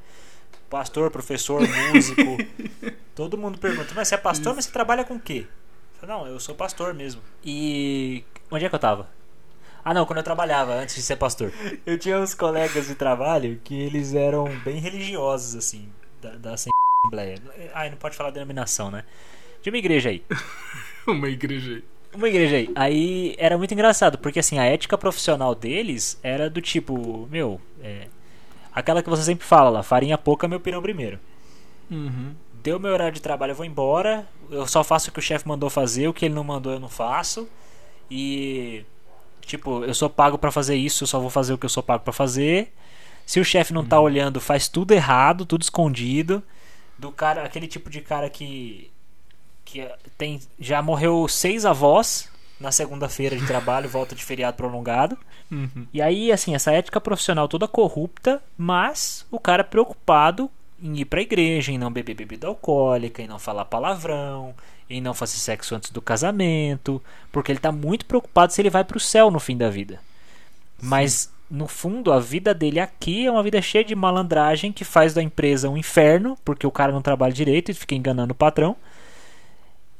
[0.69, 1.61] Pastor, professor,
[1.93, 2.23] músico.
[3.15, 5.47] Todo mundo pergunta, mas você é pastor, mas você trabalha com o quê?
[5.95, 7.23] Eu falo, não, eu sou pastor mesmo.
[7.45, 9.09] E onde é que eu tava?
[9.85, 11.53] Ah não, quando eu trabalhava, antes de ser pastor.
[11.87, 15.89] Eu tinha uns colegas de trabalho que eles eram bem religiosos, assim,
[16.21, 17.41] da, da Assembleia.
[17.73, 19.05] Ai, não pode falar denominação, né?
[19.63, 20.25] De uma igreja aí.
[21.07, 21.85] Uma igreja aí.
[22.13, 22.69] Uma igreja aí.
[22.75, 28.09] Aí era muito engraçado, porque assim, a ética profissional deles era do tipo, meu, é,
[28.77, 31.19] aquela que você sempre fala lá, farinha pouca, meu pirão primeiro.
[31.91, 32.35] Uhum.
[32.63, 34.29] Deu meu horário de trabalho, eu vou embora.
[34.51, 36.79] Eu só faço o que o chefe mandou fazer, o que ele não mandou eu
[36.79, 37.49] não faço.
[38.11, 38.85] E
[39.41, 41.83] tipo, eu sou pago pra fazer isso, eu só vou fazer o que eu sou
[41.83, 42.75] pago pra fazer.
[43.25, 46.43] Se o chefe não tá olhando, faz tudo errado, tudo escondido.
[46.99, 48.91] Do cara, aquele tipo de cara que
[49.65, 55.17] que tem já morreu seis avós na segunda-feira de trabalho, volta de feriado prolongado.
[55.51, 55.87] Uhum.
[55.93, 60.51] E aí, assim, essa ética profissional toda corrupta, mas o cara preocupado
[60.83, 64.55] em ir pra igreja, em não beber bebida alcoólica, em não falar palavrão,
[64.89, 68.85] em não fazer sexo antes do casamento, porque ele tá muito preocupado se ele vai
[68.85, 70.01] pro céu no fim da vida.
[70.81, 75.15] Mas no fundo, a vida dele aqui é uma vida cheia de malandragem que faz
[75.15, 78.77] da empresa um inferno, porque o cara não trabalha direito e fica enganando o patrão.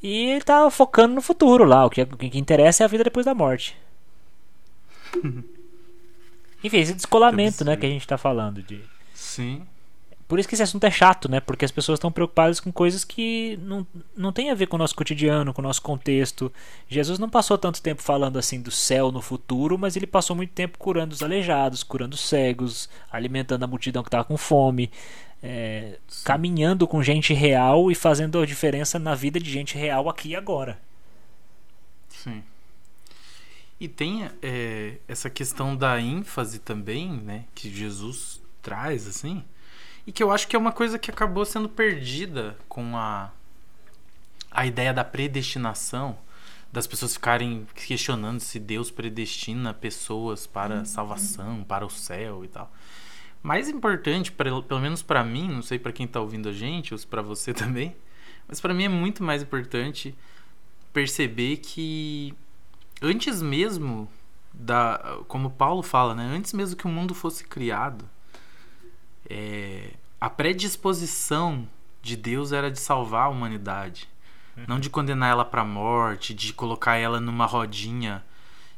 [0.07, 3.03] E ele tá focando no futuro lá, o que, o que interessa é a vida
[3.03, 3.77] depois da morte.
[6.63, 8.81] Enfim, esse descolamento, né, que a gente tá falando de.
[9.13, 9.67] Sim.
[10.29, 11.39] Por isso que esse assunto é chato, né?
[11.39, 13.87] Porque as pessoas estão preocupadas com coisas que não,
[14.17, 16.53] não tem a ver com o nosso cotidiano, com o nosso contexto.
[16.89, 20.53] Jesus não passou tanto tempo falando assim do céu no futuro, mas ele passou muito
[20.53, 24.91] tempo curando os aleijados, curando os cegos, alimentando a multidão que estava com fome,
[25.41, 30.31] é, caminhando com gente real e fazendo a diferença na vida de gente real aqui
[30.31, 30.77] e agora.
[32.09, 32.43] Sim.
[33.79, 37.45] E tem é, essa questão da ênfase também, né?
[37.55, 39.45] Que Jesus traz, assim.
[40.07, 43.31] E que eu acho que é uma coisa que acabou sendo perdida com a,
[44.51, 46.17] a ideia da predestinação.
[46.73, 52.49] Das pessoas ficarem questionando se Deus predestina pessoas para a salvação, para o céu e
[52.49, 52.71] tal.
[53.43, 56.93] Mais importante, pra- pelo menos pra mim, não sei pra quem tá ouvindo a gente,
[56.93, 57.97] ou pra você também,
[58.47, 60.15] mas pra mim é muito mais importante
[60.93, 62.35] perceber que
[63.01, 64.09] antes mesmo
[64.53, 68.09] da como Paulo fala né antes mesmo que o mundo fosse criado
[69.29, 71.69] é, a predisposição
[72.03, 74.09] de Deus era de salvar a humanidade.
[74.67, 78.25] Não de condenar ela para morte de colocar ela numa rodinha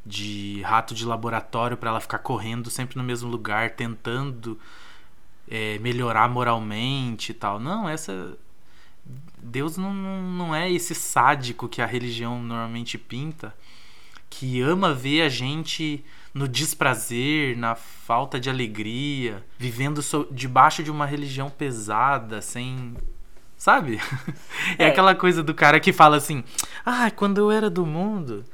[0.04, 4.58] de rato de laboratório para ela ficar correndo sempre no mesmo lugar tentando
[5.48, 7.60] é, melhorar moralmente e tal.
[7.60, 8.36] Não essa
[9.40, 13.54] Deus não não é esse sádico que a religião normalmente pinta
[14.28, 16.04] que ama ver a gente
[16.38, 22.94] no desprazer, na falta de alegria, vivendo so- debaixo de uma religião pesada, sem.
[23.56, 24.00] Sabe?
[24.78, 24.86] É, É.
[24.88, 26.44] aquela coisa do cara que fala assim:
[26.86, 28.44] ah, quando eu era do mundo,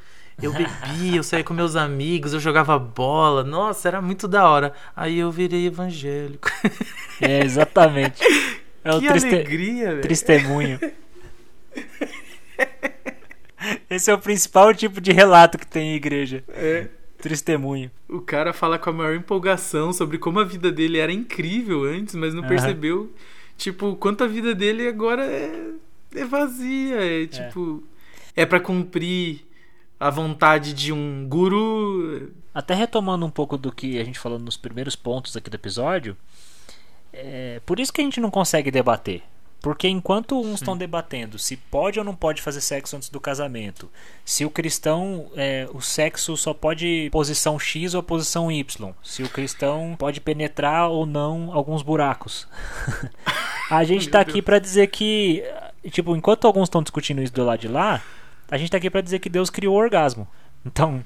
[0.40, 4.72] eu bebia, eu saía com meus amigos, eu jogava bola, nossa, era muito da hora.
[4.96, 6.50] Aí eu virei evangélico.
[7.20, 8.22] É, exatamente.
[8.86, 9.28] É o que triste...
[9.28, 10.02] alegria, velho.
[10.08, 10.78] testemunho.
[13.88, 16.44] Esse é o principal tipo de relato que tem em igreja.
[16.50, 16.88] É.
[17.28, 17.90] Testemunho.
[18.08, 22.14] O cara fala com a maior empolgação sobre como a vida dele era incrível antes,
[22.14, 22.48] mas não Aham.
[22.48, 23.12] percebeu,
[23.56, 25.70] tipo, quanto a vida dele agora é,
[26.14, 26.96] é vazia.
[26.96, 27.82] É tipo.
[28.36, 29.44] É, pra cumprir
[29.98, 32.32] a vontade de um guru.
[32.52, 36.16] Até retomando um pouco do que a gente falou nos primeiros pontos aqui do episódio,
[37.12, 39.22] é por isso que a gente não consegue debater.
[39.64, 43.90] Porque enquanto uns estão debatendo se pode ou não pode fazer sexo antes do casamento,
[44.22, 49.28] se o cristão, é, o sexo só pode posição X ou posição Y, se o
[49.30, 52.46] cristão pode penetrar ou não alguns buracos.
[53.70, 55.42] a gente tá aqui pra dizer que,
[55.90, 58.02] tipo, enquanto alguns estão discutindo isso do lado de lá,
[58.50, 60.28] a gente tá aqui pra dizer que Deus criou o orgasmo.
[60.62, 61.02] Então,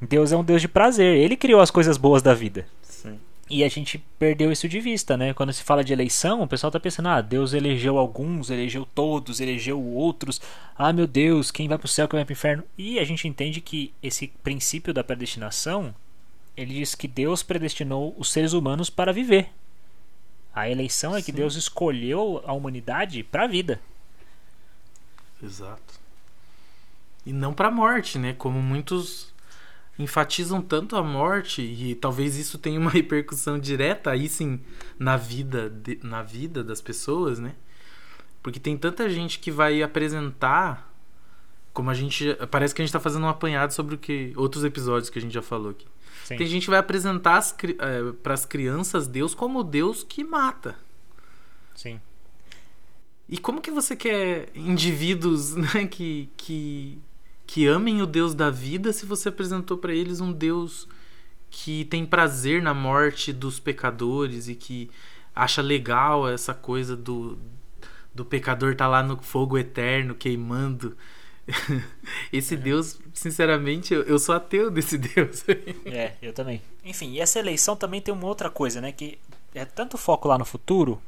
[0.00, 1.18] Deus é um Deus de prazer.
[1.18, 2.66] Ele criou as coisas boas da vida.
[2.80, 3.20] Sim.
[3.52, 5.34] E a gente perdeu isso de vista, né?
[5.34, 9.40] Quando se fala de eleição, o pessoal tá pensando, ah, Deus elegeu alguns, elegeu todos,
[9.40, 10.40] elegeu outros.
[10.74, 12.64] Ah, meu Deus, quem vai pro céu, quem vai pro inferno.
[12.78, 15.94] E a gente entende que esse princípio da predestinação,
[16.56, 19.50] ele diz que Deus predestinou os seres humanos para viver.
[20.54, 23.78] A eleição é que Deus escolheu a humanidade para a vida.
[25.42, 26.00] Exato.
[27.26, 28.32] E não pra morte, né?
[28.32, 29.31] Como muitos
[30.02, 34.60] enfatizam tanto a morte e talvez isso tenha uma repercussão direta aí sim
[34.98, 37.54] na vida de- na vida das pessoas, né?
[38.42, 40.90] Porque tem tanta gente que vai apresentar
[41.72, 44.62] como a gente parece que a gente tá fazendo um apanhado sobre o que outros
[44.64, 45.86] episódios que a gente já falou aqui.
[46.24, 46.36] Sim.
[46.36, 47.42] Tem gente que vai apresentar
[48.22, 50.76] para as crianças Deus como Deus que mata.
[51.74, 52.00] Sim.
[53.28, 57.00] E como que você quer indivíduos né, que, que,
[57.52, 60.88] que amem o Deus da vida se você apresentou para eles um Deus
[61.50, 64.90] que tem prazer na morte dos pecadores e que
[65.36, 67.38] acha legal essa coisa do,
[68.14, 70.96] do pecador tá lá no fogo eterno queimando?
[72.32, 75.44] Esse Deus, sinceramente, eu, eu sou ateu desse Deus.
[75.84, 76.62] É, eu também.
[76.82, 78.92] Enfim, e essa eleição também tem uma outra coisa, né?
[78.92, 79.18] Que
[79.54, 81.02] é tanto foco lá no futuro,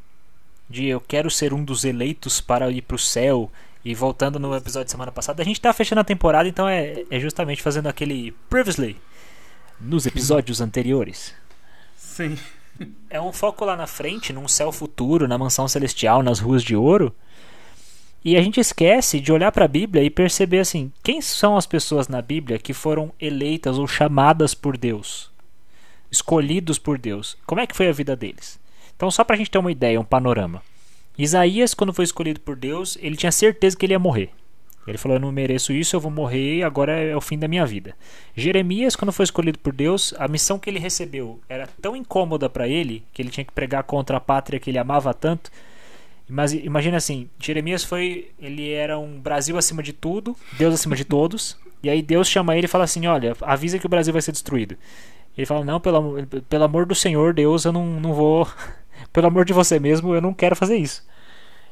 [0.68, 3.50] de eu quero ser um dos eleitos para ir pro céu.
[3.84, 7.04] E voltando no episódio de semana passada, a gente tá fechando a temporada, então é,
[7.10, 8.96] é justamente fazendo aquele previously
[9.78, 11.34] nos episódios anteriores.
[11.96, 12.38] Sim.
[13.10, 16.74] É um foco lá na frente, num céu futuro, na mansão celestial, nas ruas de
[16.74, 17.14] ouro.
[18.24, 21.66] E a gente esquece de olhar para a Bíblia e perceber assim, quem são as
[21.66, 25.30] pessoas na Bíblia que foram eleitas ou chamadas por Deus?
[26.10, 27.36] Escolhidos por Deus.
[27.44, 28.58] Como é que foi a vida deles?
[28.96, 30.62] Então, só para a gente ter uma ideia, um panorama.
[31.16, 34.30] Isaías, quando foi escolhido por Deus, ele tinha certeza que ele ia morrer.
[34.86, 37.64] Ele falou: Eu não mereço isso, eu vou morrer, agora é o fim da minha
[37.64, 37.94] vida.
[38.36, 42.68] Jeremias, quando foi escolhido por Deus, a missão que ele recebeu era tão incômoda para
[42.68, 45.50] ele, que ele tinha que pregar contra a pátria que ele amava tanto.
[46.28, 48.30] Mas imagina assim: Jeremias foi.
[48.38, 51.56] Ele era um Brasil acima de tudo, Deus acima de todos.
[51.82, 54.32] E aí Deus chama ele e fala assim: Olha, avisa que o Brasil vai ser
[54.32, 54.76] destruído.
[55.36, 58.48] Ele fala: Não, pelo, pelo amor do Senhor, Deus, eu não, não vou.
[59.14, 61.02] Pelo amor de você mesmo, eu não quero fazer isso.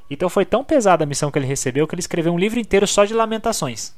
[0.09, 2.87] Então foi tão pesada a missão que ele recebeu que ele escreveu um livro inteiro
[2.87, 3.95] só de lamentações.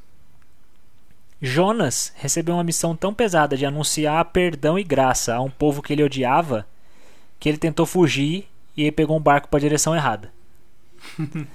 [1.40, 5.92] Jonas recebeu uma missão tão pesada de anunciar perdão e graça a um povo que
[5.92, 6.66] ele odiava
[7.38, 10.32] que ele tentou fugir e pegou um barco para a direção errada.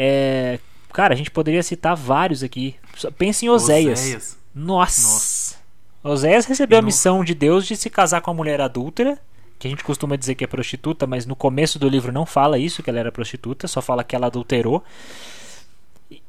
[0.00, 0.60] É,
[0.92, 2.76] cara, a gente poderia citar vários aqui.
[3.18, 3.98] Pense em Oséias.
[3.98, 4.38] Oséias.
[4.54, 5.02] Nossa.
[5.02, 5.56] Nossa.
[6.04, 9.18] Oséias recebeu a missão de Deus de se casar com uma mulher adúltera,
[9.58, 12.58] que a gente costuma dizer que é prostituta, mas no começo do livro não fala
[12.58, 14.84] isso, que ela era prostituta, só fala que ela adulterou.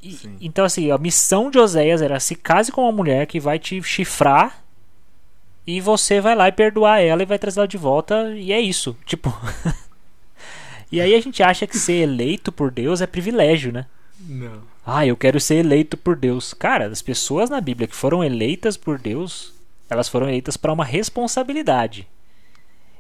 [0.02, 3.60] E- então, assim, a missão de Oséias era se case com uma mulher que vai
[3.60, 4.64] te chifrar
[5.66, 8.60] e você vai lá e perdoar ela e vai trazer ela de volta, e é
[8.60, 8.98] isso.
[9.06, 9.32] Tipo.
[10.92, 13.86] e aí a gente acha que ser eleito por Deus é privilégio, né?
[14.20, 14.64] Não.
[14.86, 16.54] Ah, eu quero ser eleito por Deus.
[16.54, 19.54] Cara, as pessoas na Bíblia que foram eleitas por Deus,
[19.90, 22.08] elas foram eleitas para uma responsabilidade.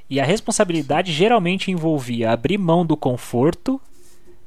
[0.10, 3.80] E a responsabilidade geralmente envolvia abrir mão do conforto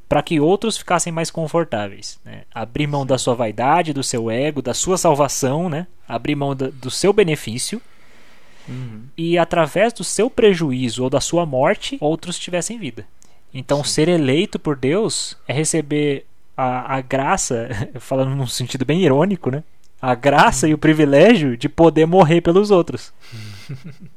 [0.08, 2.18] para que outros ficassem mais confortáveis.
[2.24, 2.42] né?
[2.54, 5.86] Abrir mão da sua vaidade, do seu ego, da sua salvação, né?
[6.08, 7.80] abrir mão da- do seu benefício.
[9.16, 13.04] E através do seu prejuízo ou da sua morte, outros tivessem vida.
[13.52, 16.24] Então, ser eleito por Deus é receber
[16.56, 17.68] a, a graça,
[18.00, 19.62] falando num sentido bem irônico, né?
[20.00, 23.12] A graça e o privilégio de poder morrer pelos outros.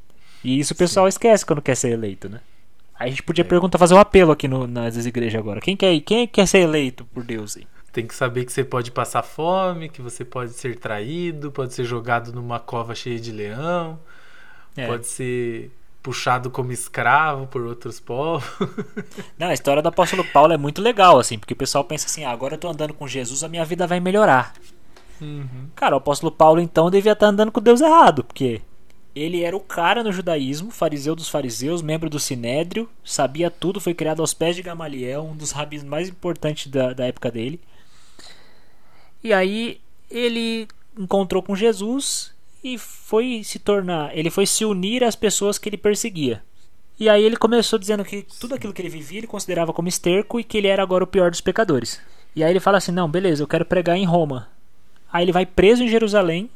[0.46, 2.40] e isso o pessoal esquece quando quer ser eleito, né?
[2.98, 5.60] Aí a gente podia perguntar, fazer um apelo aqui no, nas igrejas agora.
[5.60, 7.68] Quem quer, quem quer ser eleito por Deus aí?
[7.92, 11.84] Tem que saber que você pode passar fome, que você pode ser traído, pode ser
[11.84, 14.00] jogado numa cova cheia de leão,
[14.78, 14.88] É.
[14.88, 15.72] pode ser
[16.04, 18.46] puxado como escravo por outros povos.
[19.40, 22.24] Não, a história do apóstolo Paulo é muito legal, assim, porque o pessoal pensa assim,
[22.24, 24.54] ah, agora eu tô andando com Jesus, a minha vida vai melhorar.
[25.76, 28.62] Cara, o apóstolo Paulo então devia estar andando com Deus errado, porque
[29.16, 33.94] ele era o cara no judaísmo, fariseu dos fariseus, membro do sinédrio, sabia tudo, foi
[33.94, 37.60] criado aos pés de Gamaliel, um dos rabinos mais importantes da, da época dele.
[39.24, 39.80] E aí
[40.12, 40.68] ele
[41.00, 45.78] encontrou com Jesus e foi se tornar, ele foi se unir às pessoas que ele
[45.78, 46.44] perseguia.
[47.00, 50.40] E aí ele começou dizendo que tudo aquilo que ele vivia ele considerava como esterco
[50.40, 52.02] e que ele era agora o pior dos pecadores.
[52.36, 54.50] E aí ele fala assim: "Não, beleza, eu quero pregar em Roma".
[55.12, 56.50] Aí ele vai preso em Jerusalém,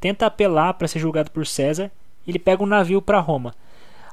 [0.00, 1.90] tenta apelar para ser julgado por César,
[2.26, 3.54] ele pega um navio para Roma.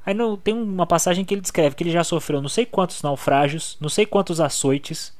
[0.06, 3.02] Aí não, tem uma passagem que ele descreve que ele já sofreu não sei quantos
[3.02, 5.14] naufrágios, não sei quantos açoites.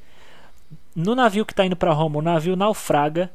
[0.96, 3.32] No navio que está indo para Roma, o navio naufraga.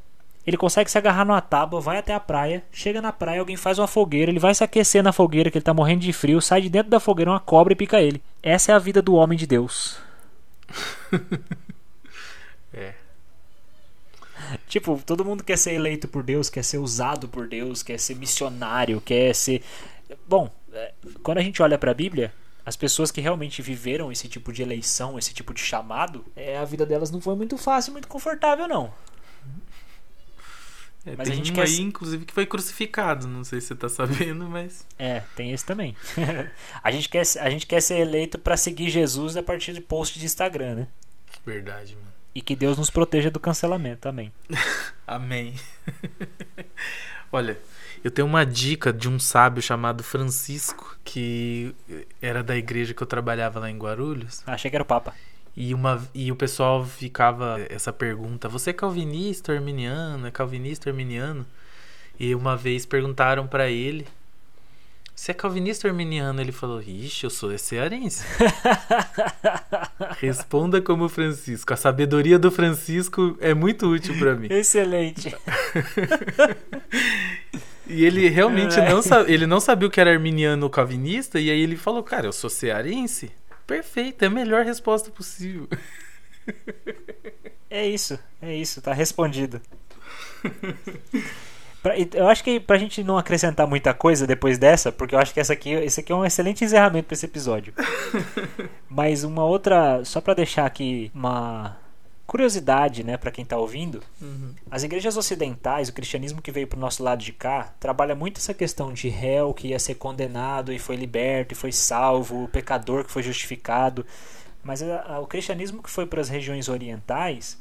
[0.47, 3.78] Ele consegue se agarrar numa tábua, vai até a praia, chega na praia, alguém faz
[3.78, 6.62] uma fogueira, ele vai se aquecer na fogueira, que ele tá morrendo de frio, sai
[6.62, 8.22] de dentro da fogueira uma cobra e pica ele.
[8.43, 9.99] Essa é a vida do homem de Deus.
[12.72, 12.95] É.
[14.71, 18.14] Tipo, todo mundo quer ser eleito por Deus, quer ser usado por Deus, quer ser
[18.14, 19.64] missionário, quer ser.
[20.29, 20.95] Bom, é,
[21.25, 22.33] quando a gente olha pra Bíblia,
[22.64, 26.64] as pessoas que realmente viveram esse tipo de eleição, esse tipo de chamado, é, a
[26.64, 28.95] vida delas não foi muito fácil, muito confortável, não.
[31.05, 33.27] É, Mas a tem gente um quer aí, inclusive, que foi crucificado.
[33.27, 34.87] Não sei se você tá sabendo, mas.
[34.97, 35.97] É, tem esse também.
[36.81, 40.16] a, gente quer, a gente quer ser eleito pra seguir Jesus a partir de post
[40.16, 40.89] de Instagram, né?
[41.45, 42.10] Verdade, mano.
[42.35, 44.09] E que Deus nos proteja do cancelamento.
[44.09, 44.33] Amém.
[45.07, 45.55] Amém.
[47.33, 47.59] Olha,
[48.03, 51.74] eu tenho uma dica de um sábio chamado Francisco, que
[52.20, 54.43] era da igreja que eu trabalhava lá em Guarulhos.
[54.47, 55.14] Achei que era o Papa.
[55.57, 60.26] E, uma, e o pessoal ficava essa pergunta: você é calvinista arminiano?
[60.26, 61.45] É calvinista arminiano?
[62.18, 64.07] E uma vez perguntaram pra ele:
[65.21, 66.41] você é calvinista ou arminiano?
[66.41, 68.25] Ele falou: ixi, eu sou cearense.
[70.18, 71.75] Responda como Francisco.
[71.75, 74.49] A sabedoria do Francisco é muito útil pra mim.
[74.51, 75.35] Excelente.
[77.93, 78.89] E ele realmente É.
[78.89, 82.05] não, sa- ele não sabia o que era arminiano ou calvinista, e aí ele falou,
[82.05, 83.33] cara, eu sou cearense?
[83.66, 85.68] Perfeito, é a melhor resposta possível.
[87.68, 89.61] É isso, é isso, tá respondido.
[91.83, 95.33] Pra- eu acho que pra gente não acrescentar muita coisa depois dessa, porque eu acho
[95.33, 97.72] que essa aqui, esse aqui é um excelente encerramento pra esse episódio.
[98.89, 101.76] Mas uma outra, só pra deixar aqui uma
[102.26, 104.01] curiosidade, né, para quem tá ouvindo,
[104.70, 108.55] as igrejas ocidentais, o cristianismo que veio pro nosso lado de cá, trabalha muito essa
[108.55, 113.05] questão de réu que ia ser condenado e foi liberto e foi salvo, o pecador
[113.05, 114.07] que foi justificado.
[114.62, 117.59] Mas a- a- o cristianismo que foi para as regiões orientais,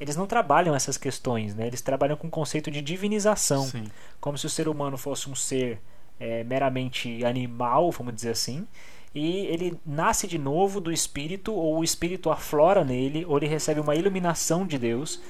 [0.00, 1.66] eles não trabalham essas questões, né?
[1.66, 3.84] Eles trabalham com o conceito de divinização, Sim.
[4.18, 5.78] como se o ser humano fosse um ser
[6.18, 8.66] é, meramente animal, vamos dizer assim,
[9.14, 13.80] e ele nasce de novo do espírito, ou o espírito aflora nele, ou ele recebe
[13.80, 15.20] uma iluminação de Deus,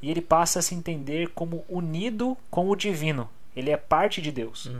[0.00, 3.28] e ele passa a se entender como unido com o divino.
[3.56, 4.70] Ele é parte de Deus.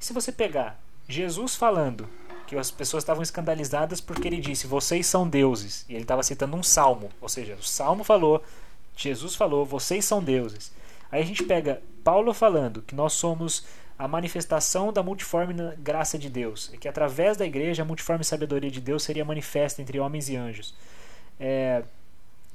[0.00, 2.08] E se você pegar Jesus falando
[2.46, 6.56] que as pessoas estavam escandalizadas porque ele disse: "Vocês são deuses", e ele estava citando
[6.56, 8.42] um salmo, ou seja, o salmo falou,
[8.96, 10.72] Jesus falou: "Vocês são deuses".
[11.10, 13.64] Aí a gente pega Paulo falando que nós somos
[13.98, 18.70] a manifestação da multiforme graça de Deus, e que através da igreja a multiforme sabedoria
[18.70, 20.74] de Deus seria manifesta entre homens e anjos.
[21.40, 21.82] É,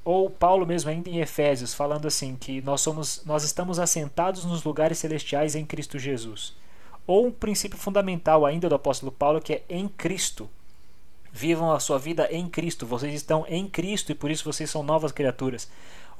[0.03, 4.63] ou Paulo mesmo ainda em Efésios falando assim que nós somos nós estamos assentados nos
[4.63, 6.55] lugares celestiais em Cristo Jesus.
[7.05, 10.49] Ou um princípio fundamental ainda do apóstolo Paulo que é em Cristo.
[11.33, 14.83] Vivam a sua vida em Cristo, vocês estão em Cristo e por isso vocês são
[14.83, 15.69] novas criaturas.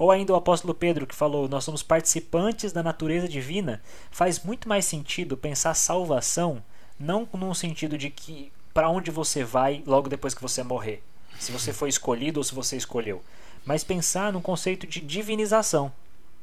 [0.02, 3.80] Ou ainda o apóstolo Pedro que falou: Nós somos participantes da natureza divina.
[4.10, 6.64] Faz muito mais sentido pensar salvação,
[7.00, 11.04] não num sentido de que para onde você vai logo depois que você morrer,
[11.40, 13.24] se você foi escolhido ou se você escolheu,
[13.64, 15.94] mas pensar num conceito de divinização,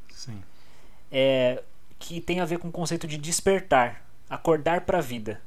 [0.09, 0.41] Sim.
[1.11, 1.61] é,
[1.99, 5.43] que tem a ver com o conceito de despertar, acordar para a vida.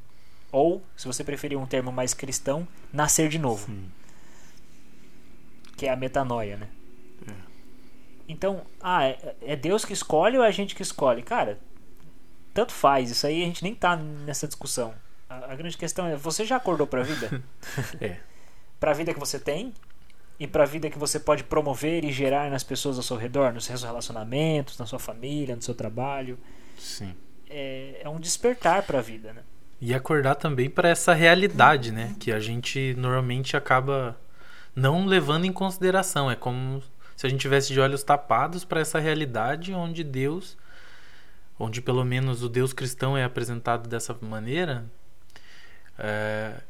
[0.51, 3.68] Ou, se você preferir um termo mais cristão, nascer de novo.
[3.68, 3.89] Sim.
[5.78, 6.68] Que é a metanoia, né?
[8.28, 11.22] Então, ah, é, é Deus que escolhe ou é a gente que escolhe?
[11.22, 11.59] Cara,
[12.53, 13.09] tanto faz.
[13.09, 14.93] Isso aí a gente nem tá nessa discussão.
[15.30, 17.41] A, a grande questão é: você já acordou para a vida?
[18.01, 18.17] É.
[18.80, 19.74] para a vida que você tem
[20.39, 23.53] e para a vida que você pode promover e gerar nas pessoas ao seu redor,
[23.53, 26.38] nos seus relacionamentos, na sua família, no seu trabalho.
[26.80, 27.15] Sim.
[27.47, 29.43] É, é um despertar para a vida, né?
[29.80, 32.15] E acordar também para essa realidade, né?
[32.19, 34.19] Que a gente normalmente acaba
[34.76, 36.30] não levando em consideração.
[36.30, 36.82] É como
[37.22, 40.57] se a gente tivesse de olhos tapados para essa realidade onde Deus,
[41.59, 44.86] onde pelo menos o Deus cristão é apresentado dessa maneira,
[45.99, 46.63] é,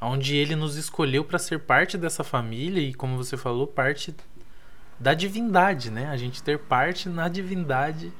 [0.00, 4.14] onde Ele nos escolheu para ser parte dessa família e, como você falou, parte
[5.00, 6.08] da divindade, né?
[6.10, 8.12] A gente ter parte na divindade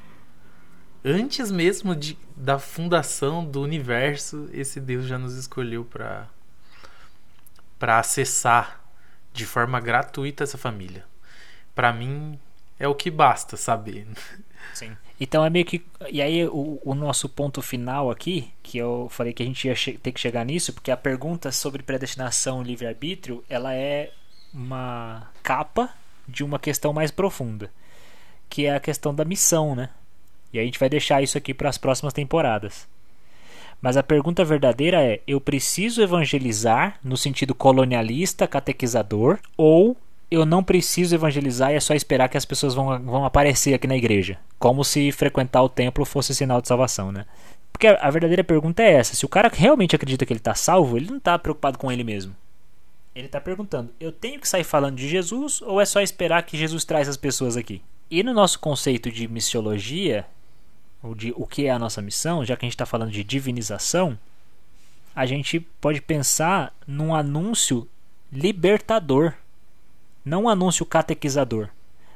[1.04, 6.26] antes mesmo de, da fundação do universo, esse Deus já nos escolheu para
[7.78, 8.82] para acessar
[9.32, 11.07] de forma gratuita essa família.
[11.78, 12.36] Para mim
[12.76, 14.04] é o que basta saber.
[14.74, 14.96] Sim.
[15.20, 15.80] Então é meio que.
[16.10, 19.76] E aí o, o nosso ponto final aqui, que eu falei que a gente ia
[20.02, 24.10] ter que chegar nisso, porque a pergunta sobre predestinação e livre-arbítrio, ela é
[24.52, 25.88] uma capa
[26.26, 27.70] de uma questão mais profunda,
[28.50, 29.90] que é a questão da missão, né?
[30.52, 32.88] E a gente vai deixar isso aqui para as próximas temporadas.
[33.80, 39.96] Mas a pergunta verdadeira é: eu preciso evangelizar no sentido colonialista, catequizador, ou
[40.30, 43.86] eu não preciso evangelizar e é só esperar que as pessoas vão, vão aparecer aqui
[43.86, 44.38] na igreja?
[44.58, 47.24] Como se frequentar o templo fosse sinal de salvação, né?
[47.72, 50.96] Porque a, verdadeira pergunta é essa: se o cara realmente acredita que ele está salvo,
[50.96, 52.34] ele não está preocupado com ele mesmo.
[53.14, 56.56] Ele está perguntando: eu tenho que sair falando de Jesus ou é só esperar que
[56.56, 57.80] Jesus traz as pessoas aqui?
[58.10, 60.26] E no nosso conceito de missiologia,
[61.02, 63.22] ou de o que é a nossa missão, já que a gente está falando de
[63.22, 64.18] divinização,
[65.14, 67.88] a gente pode pensar num anúncio
[68.32, 69.34] libertador,
[70.28, 71.68] não um anúncio catequizador.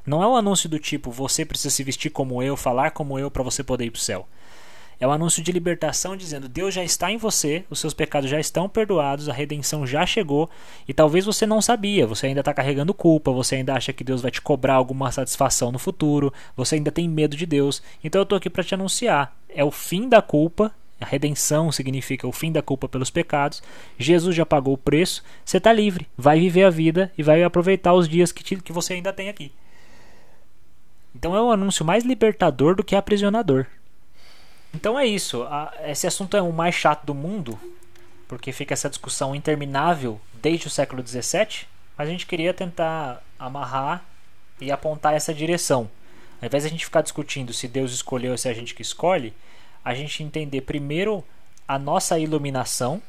[0.04, 3.30] Não é um anúncio do tipo você precisa se vestir como eu, falar como eu
[3.30, 4.28] para você poder ir para o céu.
[5.00, 8.38] É um anúncio de libertação dizendo: Deus já está em você, os seus pecados já
[8.38, 10.48] estão perdoados, a redenção já chegou
[10.86, 14.22] e talvez você não sabia, você ainda está carregando culpa, você ainda acha que Deus
[14.22, 17.82] vai te cobrar alguma satisfação no futuro, você ainda tem medo de Deus.
[18.04, 20.72] Então eu estou aqui para te anunciar: é o fim da culpa.
[21.02, 23.60] A redenção significa o fim da culpa pelos pecados.
[23.98, 25.24] Jesus já pagou o preço.
[25.44, 26.06] Você está livre.
[26.16, 29.28] Vai viver a vida e vai aproveitar os dias que, te, que você ainda tem
[29.28, 29.50] aqui.
[31.12, 33.66] Então é um anúncio mais libertador do que aprisionador.
[34.72, 35.44] Então é isso.
[35.84, 37.58] esse assunto é o mais chato do mundo,
[38.28, 41.66] porque fica essa discussão interminável desde o século XVII.
[41.98, 44.04] Mas a gente queria tentar amarrar
[44.60, 45.90] e apontar essa direção.
[46.40, 48.72] Ao invés de a gente ficar discutindo se Deus escolheu ou se é a gente
[48.72, 49.34] que escolhe,
[49.84, 51.24] a gente entender primeiro
[51.66, 53.02] a nossa iluminação,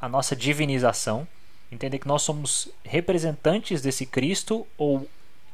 [0.00, 1.26] a nossa divinização,
[1.70, 5.08] entender que nós somos representantes desse Cristo ou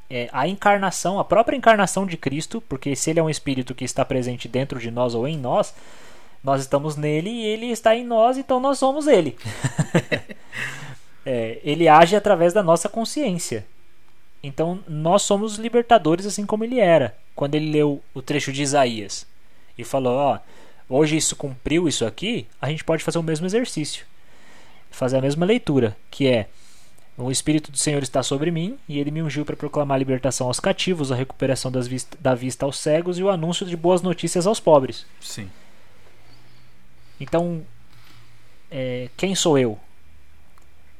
[0.09, 3.85] é, a encarnação, a própria encarnação de Cristo, porque se ele é um espírito que
[3.85, 5.75] está presente dentro de nós ou em nós,
[6.43, 9.37] nós estamos nele e ele está em nós, então nós somos ele.
[11.25, 13.67] é, ele age através da nossa consciência.
[14.43, 17.15] Então nós somos libertadores assim como ele era.
[17.37, 19.27] Quando ele leu o trecho de Isaías
[19.81, 20.39] e falou: Ó,
[20.89, 24.05] hoje isso cumpriu isso aqui, a gente pode fazer o mesmo exercício,
[24.91, 26.49] fazer a mesma leitura, que é
[27.17, 30.47] o Espírito do Senhor está sobre mim, e ele me ungiu para proclamar a libertação
[30.47, 34.47] aos cativos, a recuperação vista, da vista aos cegos e o anúncio de boas notícias
[34.47, 35.05] aos pobres.
[35.21, 35.51] Sim.
[37.21, 37.63] Então,
[38.71, 39.79] é, quem sou eu?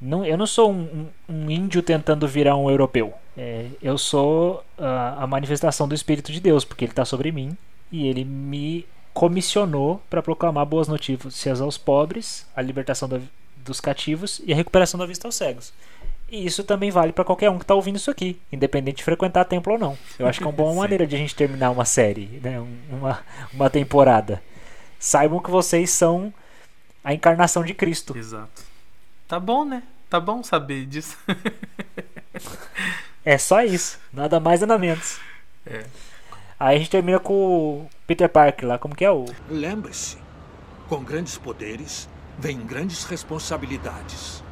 [0.01, 3.15] Não, eu não sou um, um, um índio tentando virar um europeu.
[3.37, 7.57] É, eu sou a, a, manifestação do Espírito de Deus, porque ele está sobre mim
[7.91, 13.21] e ele me comissionou para proclamar boas notícias aos pobres, a libertação da,
[13.57, 15.73] dos cativos e a recuperação da vista aos cegos.
[16.31, 19.45] E isso também vale para qualquer um que está ouvindo isso aqui, independente de frequentar
[19.45, 19.99] templo ou não.
[20.17, 22.65] Eu acho que é uma boa maneira de a gente terminar uma série, né?
[22.89, 23.21] uma,
[23.53, 24.41] uma temporada.
[24.99, 26.33] Saibam que vocês são
[27.03, 28.17] a encarnação de Cristo.
[28.17, 28.63] Exato.
[29.27, 29.83] Tá bom, né?
[30.09, 31.17] Tá bom saber disso.
[33.25, 33.99] é só isso.
[34.13, 35.19] Nada mais, nada menos.
[35.67, 35.85] É.
[36.61, 38.79] Aí a gente termina com o Peter Parker lá.
[38.79, 39.25] Como que é o.
[39.49, 40.19] Lembre-se:
[40.91, 42.07] com grandes poderes
[42.39, 44.45] vem grandes responsabilidades.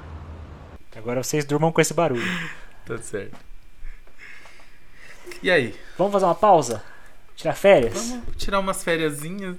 [0.96, 2.22] Agora vocês durmam com esse barulho.
[2.86, 3.36] tá certo.
[5.42, 5.78] E aí?
[5.98, 6.82] Vamos fazer uma pausa?
[7.36, 8.09] Tirar férias?
[8.09, 9.56] Vamos tirar umas férias, né?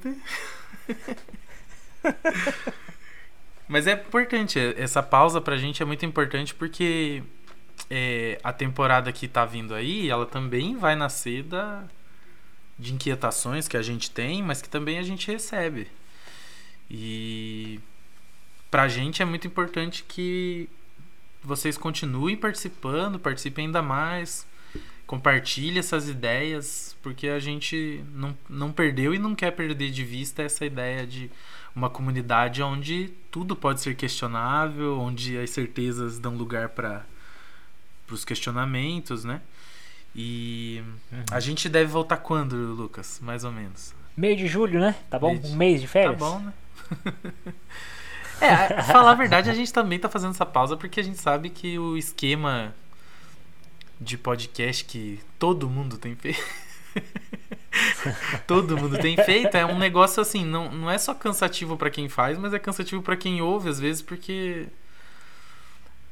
[3.68, 7.24] Mas é importante, essa pausa pra gente é muito importante porque
[7.90, 11.84] é, a temporada que tá vindo aí, ela também vai nascer da,
[12.80, 15.88] de inquietações que a gente tem, mas que também a gente recebe.
[16.90, 17.80] E
[18.72, 20.70] pra gente é muito importante que
[21.44, 24.48] vocês continuem participando, participem ainda mais,
[25.06, 30.42] compartilhe essas ideias, porque a gente não, não perdeu e não quer perder de vista
[30.42, 31.30] essa ideia de
[31.76, 37.06] uma comunidade onde tudo pode ser questionável, onde as certezas dão lugar para
[38.10, 39.42] os questionamentos, né?
[40.16, 41.24] E uhum.
[41.32, 43.20] a gente deve voltar quando, Lucas?
[43.22, 43.94] Mais ou menos.
[44.18, 44.96] Meio de julho, né?
[45.10, 45.36] Tá bom?
[45.36, 46.20] Um mês de férias?
[46.20, 46.54] Tá bom, né?
[48.42, 51.50] É, falar a verdade, a gente também tá fazendo essa pausa porque a gente sabe
[51.50, 52.74] que o esquema
[54.00, 56.42] de podcast que todo mundo tem feito.
[58.48, 62.08] todo mundo tem feito é um negócio assim, não, não é só cansativo para quem
[62.08, 64.68] faz, mas é cansativo para quem ouve às vezes porque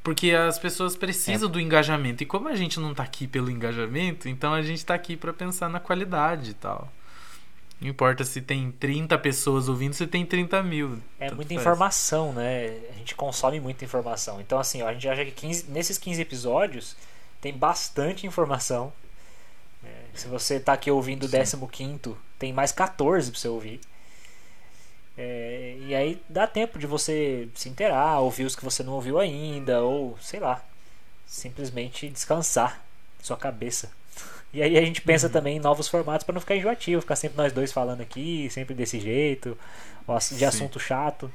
[0.02, 1.52] porque as pessoas precisam é.
[1.52, 2.22] do engajamento.
[2.22, 5.32] E como a gente não tá aqui pelo engajamento, então a gente tá aqui para
[5.32, 6.90] pensar na qualidade e tal.
[7.80, 10.98] Não importa se tem 30 pessoas ouvindo, se tem 30 mil.
[11.20, 11.60] É muita faz.
[11.60, 12.76] informação, né?
[12.90, 14.40] A gente consome muita informação.
[14.40, 16.96] Então, assim, ó, a gente acha que 15, nesses 15 episódios
[17.40, 18.92] tem bastante informação.
[19.84, 23.80] É, se você está aqui ouvindo o 15, tem mais 14 para você ouvir.
[25.20, 29.18] É, e aí dá tempo de você se inteirar, ouvir os que você não ouviu
[29.18, 30.62] ainda, ou sei lá,
[31.26, 32.80] simplesmente descansar
[33.20, 33.90] sua cabeça.
[34.52, 35.32] E aí a gente pensa uhum.
[35.32, 38.74] também em novos formatos para não ficar enjoativo, ficar sempre nós dois falando aqui, sempre
[38.74, 39.58] desse jeito,
[40.06, 40.44] de Sim.
[40.44, 41.30] assunto chato.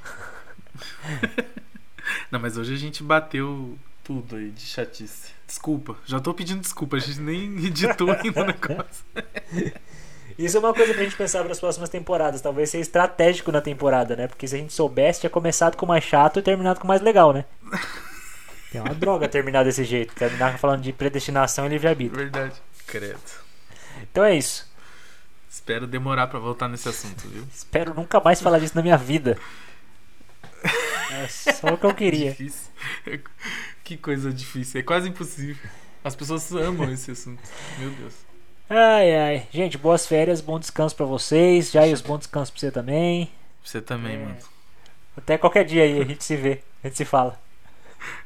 [2.32, 5.32] não, mas hoje a gente bateu tudo aí de chatice.
[5.46, 9.06] Desculpa, já tô pedindo desculpa, a gente nem editou ainda o negócio.
[10.38, 12.42] Isso é uma coisa pra gente pensar para as próximas temporadas.
[12.42, 14.28] Talvez ser estratégico na temporada, né?
[14.28, 17.34] Porque se a gente soubesse, tinha começado com mais chato e terminado com mais legal,
[17.34, 17.46] né?
[18.76, 20.16] É uma droga terminar desse jeito.
[20.16, 22.18] Terminar falando de predestinação e livre-arbítrio.
[22.18, 22.56] Verdade.
[22.88, 23.20] Credo.
[24.02, 24.68] Então é isso.
[25.48, 27.46] Espero demorar para voltar nesse assunto, viu?
[27.54, 29.38] Espero nunca mais falar disso na minha vida.
[31.12, 32.32] É só o que eu queria.
[32.32, 32.72] Difícil.
[33.84, 34.80] Que coisa difícil.
[34.80, 35.70] É quase impossível.
[36.04, 37.42] As pessoas amam esse assunto.
[37.78, 38.14] Meu Deus.
[38.70, 39.48] Ai, ai.
[39.52, 41.72] Gente, boas férias, bom descanso pra vocês.
[41.72, 43.30] Já e os bom descanso pra você também.
[43.64, 44.20] Você também, É.
[44.20, 44.38] mano.
[45.16, 47.40] Até qualquer dia aí, a gente se vê, a gente se fala.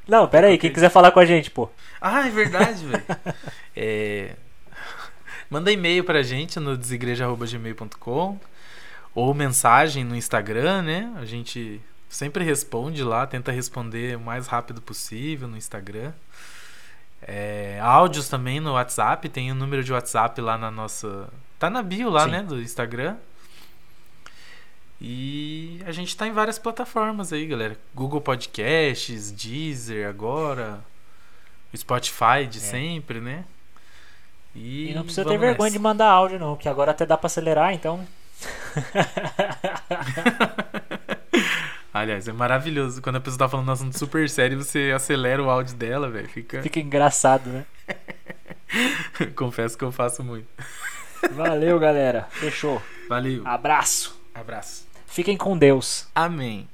[0.07, 1.69] Não, pera aí, quem quiser falar com a gente, pô.
[1.99, 3.03] Ah, é verdade, velho.
[3.75, 4.35] É...
[5.49, 8.39] Manda e-mail pra gente no desigreja.gmail.com
[9.13, 11.13] ou mensagem no Instagram, né?
[11.17, 11.79] A gente
[12.09, 16.11] sempre responde lá, tenta responder o mais rápido possível no Instagram.
[17.29, 21.27] É, áudios também no WhatsApp, tem o número de WhatsApp lá na nossa.
[21.59, 22.31] Tá na bio lá, Sim.
[22.31, 22.43] né?
[22.43, 23.17] Do Instagram.
[24.99, 27.77] E a gente tá em várias plataformas aí, galera.
[27.93, 30.79] Google Podcasts, Deezer agora,
[31.75, 33.43] Spotify de sempre, né?
[34.55, 34.91] E, É.
[34.91, 35.77] E não precisa ter vergonha nessa.
[35.77, 38.07] de mandar áudio, não, que agora até dá pra acelerar, então.
[41.97, 43.01] Aliás, é maravilhoso.
[43.01, 46.29] Quando a pessoa tá falando um assunto super sério, você acelera o áudio dela, velho.
[46.29, 46.61] Fica.
[46.61, 47.65] Fica engraçado, né?
[49.35, 50.47] Confesso que eu faço muito.
[51.31, 52.27] Valeu, galera.
[52.31, 52.81] Fechou.
[53.09, 53.41] Valeu.
[53.45, 54.19] Abraço.
[54.33, 54.87] Abraço.
[55.07, 56.07] Fiquem com Deus.
[56.13, 56.67] Amém.